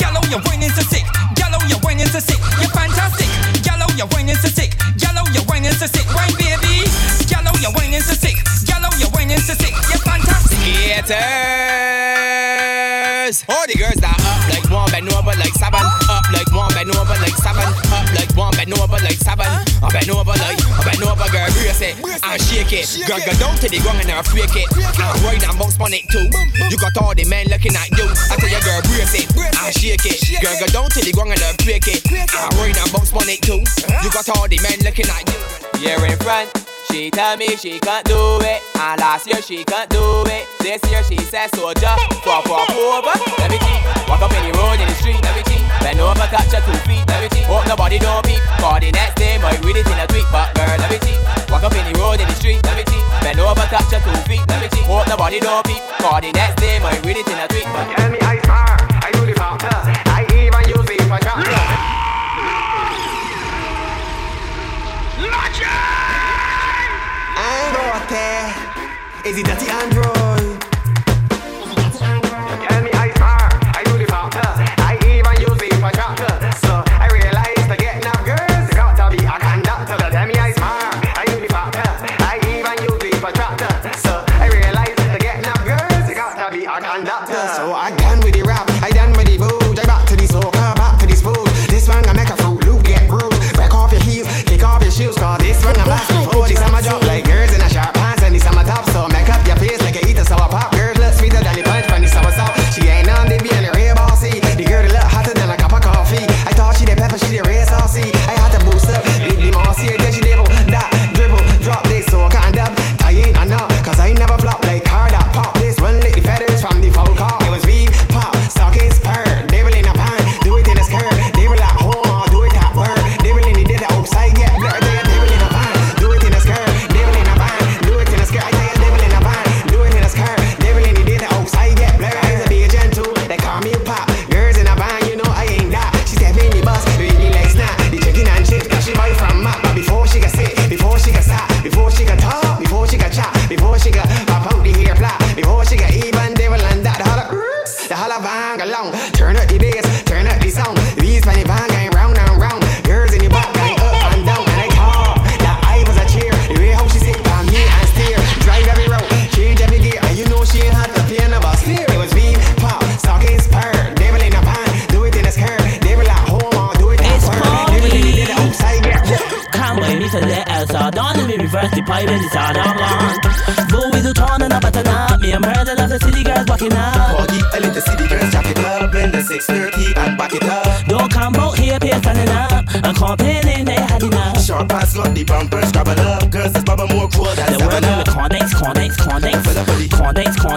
[0.00, 1.04] Yellow, you're whining so sick.
[1.36, 2.40] Yellow, you're whining so sick.
[11.06, 12.26] Haters.
[13.46, 15.78] All the girls that up like one bend over like seven.
[16.10, 17.62] Up like one bend over like seven.
[17.94, 19.46] Up like one bend over like seven.
[19.46, 22.90] I bend over like I bend over, girl, brace it and shake it.
[23.06, 24.66] Girl, go down to the ground and now freak it.
[24.74, 26.26] And right now bounce on it too.
[26.66, 28.10] You got all the men looking at you.
[28.26, 30.18] I tell you, girl, brace it and shake it.
[30.42, 32.02] Girl, go down to the ground and now freak it.
[32.10, 33.62] And right now bounce on it too.
[34.02, 35.38] You got all the men looking at you.
[35.86, 36.75] You're in front.
[36.96, 40.48] She tell me she can't do it, and last year she can't do it.
[40.64, 41.92] This year she says soldier,
[42.24, 43.12] pop pop over.
[43.36, 43.84] Let me cheat.
[44.08, 45.60] Walk up in the road in the street, let me cheat.
[45.84, 47.44] Bend over, touch your two feet, let me cheat.
[47.44, 48.40] Hope nobody don't peep.
[48.64, 51.20] Cause the next day might read it in a tweet, but girl, let me cheat.
[51.52, 53.04] Walk up in the road in the street, let me cheat.
[53.20, 54.88] Bend over, touch your two feet, let me cheat.
[54.88, 55.84] Hope nobody don't peep.
[56.00, 58.80] Cause the next day might read it in a tweet, but Tell me I smart,
[59.04, 59.76] I do the factor.
[60.16, 61.76] I even use it for tractor.
[67.36, 69.28] Android, eh?
[69.28, 70.25] is it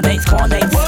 [0.01, 0.78] Condex, Condex,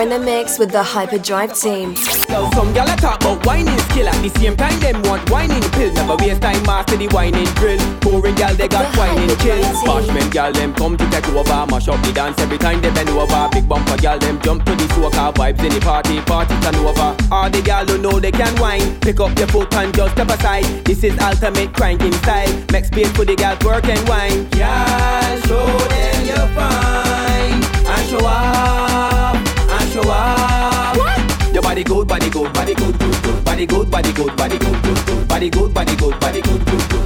[0.00, 1.92] You're in the mix with the Hyperdrive team.
[2.30, 5.92] Now some gyal talk about whining skill At the same time them want whining pill.
[5.92, 7.78] Never waste time master the whining drill.
[8.00, 12.00] Pouring gyal they got whining chill Bashment gyal them come to take over Mash up
[12.02, 12.38] the dance.
[12.38, 15.34] Every time they bend over Big bumper gyal them jump to the soca.
[15.34, 17.14] Vibes in the party, party turn over.
[17.30, 20.30] All the gyal who know they can whine Pick up your foot and just step
[20.30, 20.64] aside.
[20.86, 22.48] This is ultimate cranking style.
[22.72, 24.46] Make space for the gyal work and whine.
[24.56, 28.89] Gyal show them you're fine And show up,
[30.02, 31.52] and show up.
[31.52, 34.82] Your body good, body good, body good, good, good, body good, body good, body good,
[34.82, 36.99] good, good, body good, body good, body good, good, good, body good,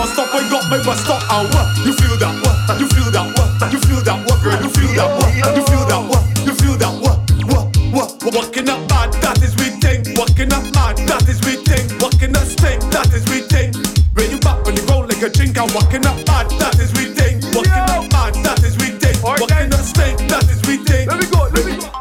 [0.00, 1.20] Action non stop, I got my bus stop.
[1.28, 1.66] And what?
[1.84, 2.32] You feel that?
[2.40, 2.80] What?
[2.80, 3.26] You feel that?
[3.36, 3.72] What?
[3.72, 4.16] You feel that?
[4.24, 4.56] What, girl?
[4.62, 5.08] You feel that?
[5.12, 5.28] What?
[5.36, 6.02] You feel that?
[6.08, 6.22] What?
[6.46, 6.92] You feel that?
[7.04, 7.18] What?
[7.44, 7.66] What?
[7.92, 8.34] What?
[8.34, 10.16] Walking up bad, that is we thing.
[10.16, 11.84] Walking up mad, that is we thing.
[12.00, 13.76] Walking up stink, that is we thing.
[14.16, 16.92] When you back on the ground like a drink, I'm walking up bad, that is
[16.96, 17.44] we thing.
[17.52, 19.16] Walking up mad, that is we thing.
[19.20, 21.08] Walking up stink, that is we thing.
[21.08, 22.00] Let me go, let me go.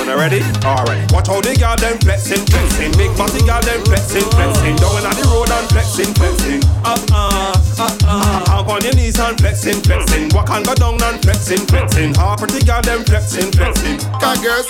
[0.00, 0.40] When I ready?
[0.64, 1.10] Alright.
[1.12, 2.92] Watch how they got them flexing, flexing.
[2.96, 4.76] Big body got them flexing, flexing.
[4.76, 6.62] Down on the road and flexing, flexing.
[6.84, 7.33] Uh, uh
[9.34, 10.28] and flexing, flexing.
[10.30, 12.14] Walk and go down and flexing, flexing.
[12.14, 13.98] Half pretty got them flexing, flexing.
[14.20, 14.66] Car girls.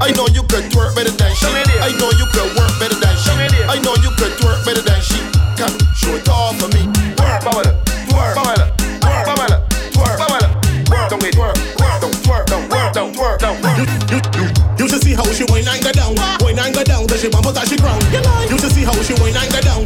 [0.00, 1.46] I know you could twerk better than she.
[1.46, 3.30] I know you could work better than she.
[3.68, 5.20] I know you could twerk better than she.
[5.56, 6.82] Come, show it all for me.
[7.14, 7.70] Twerk, twerk,
[8.08, 8.70] twerk, twerk,
[9.00, 9.60] twerk,
[9.94, 11.08] twerk, twerk.
[11.10, 13.58] Don't wait, twerk, twerk, don't twerk, don't twerk, don't twerk, don't.
[13.78, 14.44] You, you, you,
[14.78, 17.28] you should see how she whine and go down, whine and go down, then she
[17.28, 18.02] bump out she ground.
[18.48, 19.84] You should see how she whine and go down,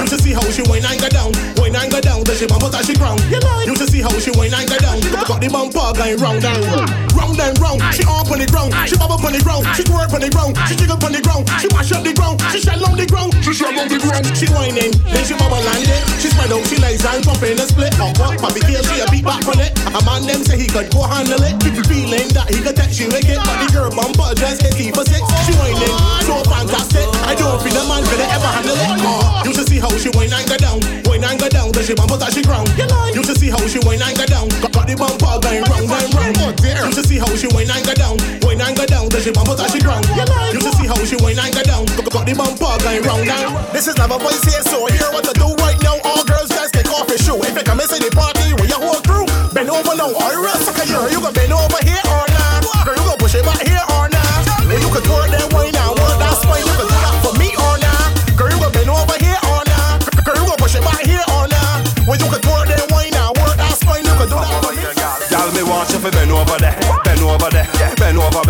[0.00, 2.64] You see how she whine and go down, whine and go down, then she bump
[2.64, 3.20] out she ground.
[3.20, 3.69] You should
[4.00, 7.56] see how she and go down, got, the bumper going round and round, round and
[7.60, 7.80] round.
[7.92, 10.56] She up on the ground, she bubble on the ground, she twerk on the ground,
[10.68, 13.36] she jiggle on the ground, she mash up the ground, she shell on the ground,
[13.44, 14.24] she shell on the ground.
[14.36, 17.60] She whining, then she bubble and it, she spread out, she lays and jump in
[17.60, 17.92] a split.
[18.00, 19.76] Up, up, Bobby Kale, she a beat back on it.
[19.92, 21.60] A man them say he could go handle it,
[21.90, 25.04] feeling that he could touch you wicked, but the girl bumper just hit key for
[25.04, 25.20] six.
[25.44, 27.04] She whining, so fantastic.
[27.26, 28.90] I don't feel the man could ever handle it.
[29.04, 31.84] Uh, you should see how she whine and go down, whine and go down, then
[31.84, 32.70] she bumper that she ground.
[33.12, 36.14] You should see how she whine and go down, got, the bumper going round and
[36.14, 36.62] round.
[36.62, 38.14] You should see how she whine and go down,
[38.46, 40.06] whine and go down, then she bumper that she ground.
[40.54, 43.50] You should see how she whine and go down, got, the bumper going round and
[43.50, 43.66] round.
[43.74, 45.98] This is Lava Voice here, so Hear what to do right now.
[46.06, 47.38] All girls just take off your shoe.
[47.42, 48.39] If you come missing the party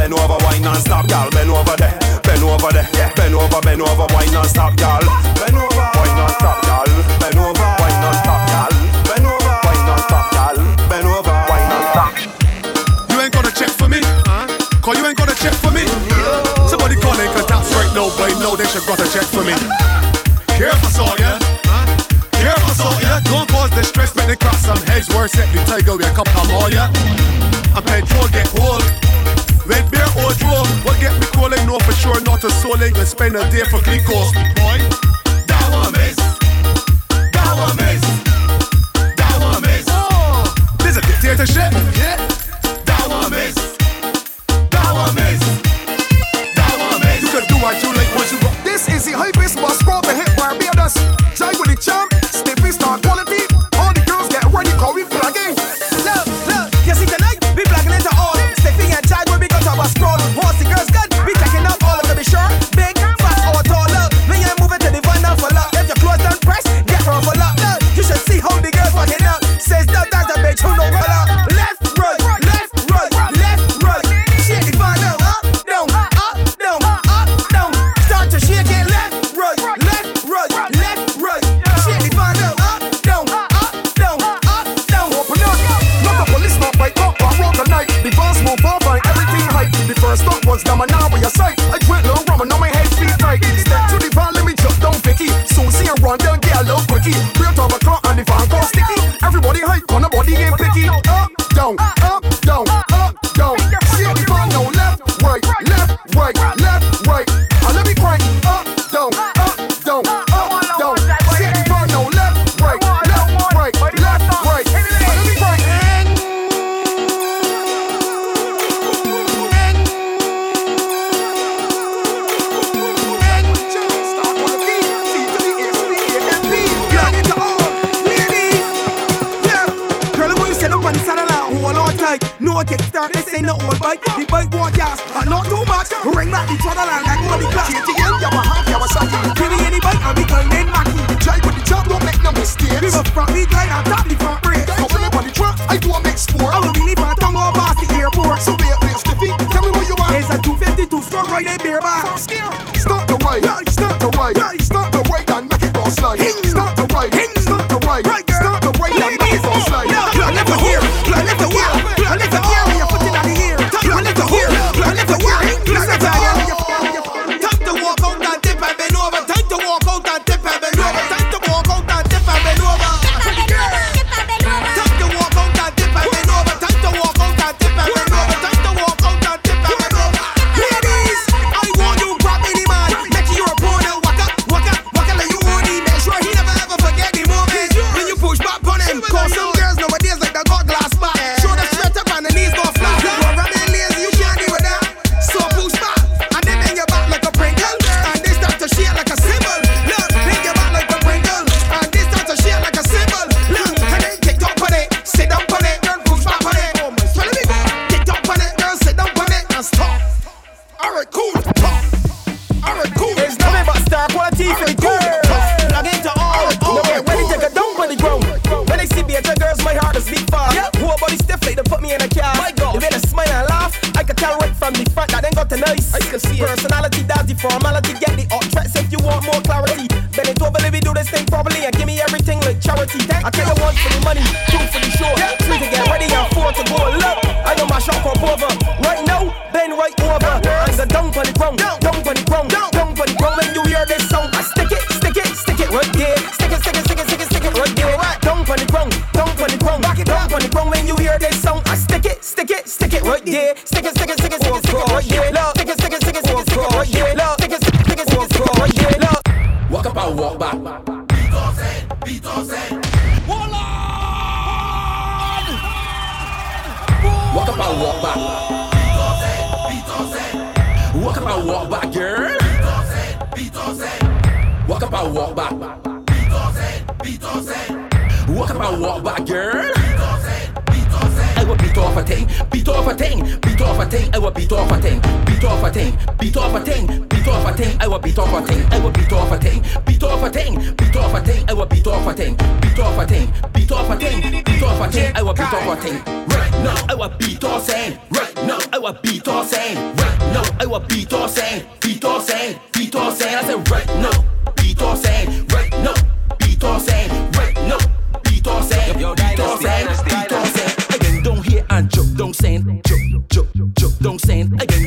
[0.01, 1.29] bend over, wine and stop, gal.
[1.31, 1.93] Bend over there,
[2.25, 3.13] bend over there, yeah.
[3.15, 5.05] Bend over, bend over, wine and stop, gal.
[5.37, 6.89] Bend over, wine and stop, gal.
[7.21, 8.73] Bend over, wine and stop, gal.
[9.05, 10.57] Bend over, wine and stop, gal.
[10.89, 12.13] Bend over, wine and stop.
[13.13, 14.49] You ain't gonna check for me, huh?
[14.81, 15.85] Cause you ain't gonna check for me.
[16.65, 19.53] Somebody call in contacts right now, but no, they should gotta check for me.
[20.57, 21.37] Careful, if saw ya,
[21.69, 21.85] huh?
[22.41, 23.21] Care if saw ya.
[23.29, 25.13] Don't cause distress, but they crack some heads.
[25.13, 26.89] Worse yet, the tiger will come come all ya.
[27.77, 29.00] And petrol get hold.
[29.71, 31.65] Red beer or draw, what get me calling?
[31.65, 34.19] No, for sure, not a soul ain't gonna spend a day for Clico.
[34.59, 34.79] Boy,
[35.47, 36.17] that one miss,
[37.31, 38.03] that one miss,
[39.15, 39.87] that one miss.
[39.89, 41.73] Oh, this a dictatorship.
[41.97, 42.10] Yeah.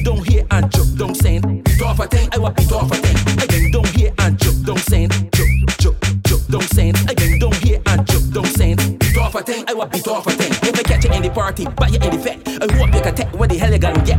[0.03, 1.63] don't hear and jump, don't send.
[1.63, 3.43] Beat off a thing, I want beat off a thing.
[3.43, 5.11] Again don't hear and jump, don't send.
[5.33, 6.97] Jump, jump, jump, don't send.
[7.09, 8.99] Again don't hear and jump, don't send.
[8.99, 10.51] Beat off a thing, I want beat off a thing.
[10.69, 13.01] If I catch you in the party, but you in the fact, I hope you
[13.01, 14.12] can take where the hell you gonna get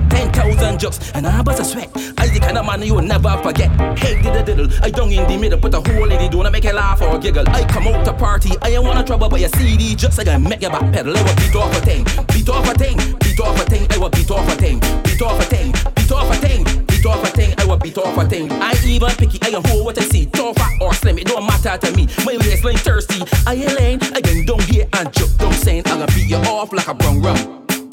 [0.84, 1.88] jokes, and I bust a sweat.
[2.18, 3.70] I the kind of man you'll never forget.
[3.98, 6.46] Hey, did a diddle, I don't in the middle, put a hole in the door,
[6.46, 7.48] I make you laugh or giggle.
[7.48, 10.24] I come out to party, I ain't wanna trouble, but you see these jokes, I
[10.24, 11.16] gonna make you back pedal.
[11.16, 13.98] I will beat off a thing, beat off a thing, beat off a thing, I
[13.98, 16.64] will beat off a thing, beat off a thing, beat off a thing.
[16.86, 18.52] Beat off a thing, I will beat off a thing.
[18.52, 20.26] I even picky, I am who what I see.
[20.26, 22.08] Don't fat or slim, it don't matter to me.
[22.24, 23.98] My waistline thirsty, I ain't lame.
[24.14, 26.94] I can don't hear and joke, don't saying I'm gonna beat you off like a
[26.94, 27.36] brown rum.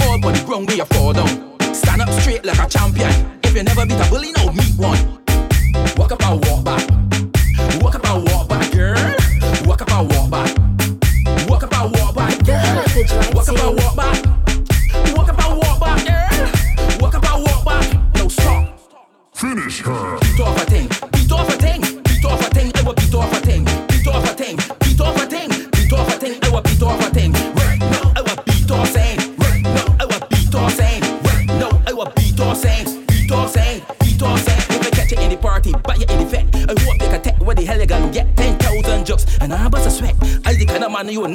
[0.03, 1.50] All but the ground where you fall down.
[1.73, 3.11] Stand up straight like a champion.
[3.43, 5.20] If you never beat a bully, no meet one.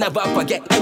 [0.06, 0.75] never forget.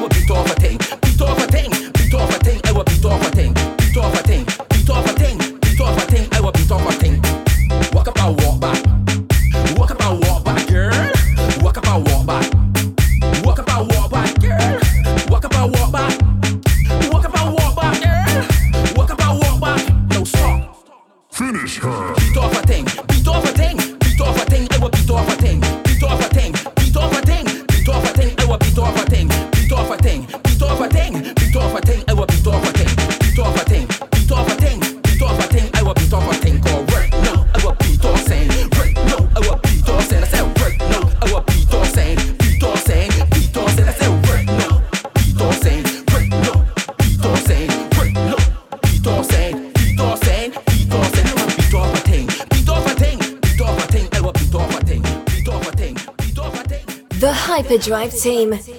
[57.75, 58.74] the Drive team.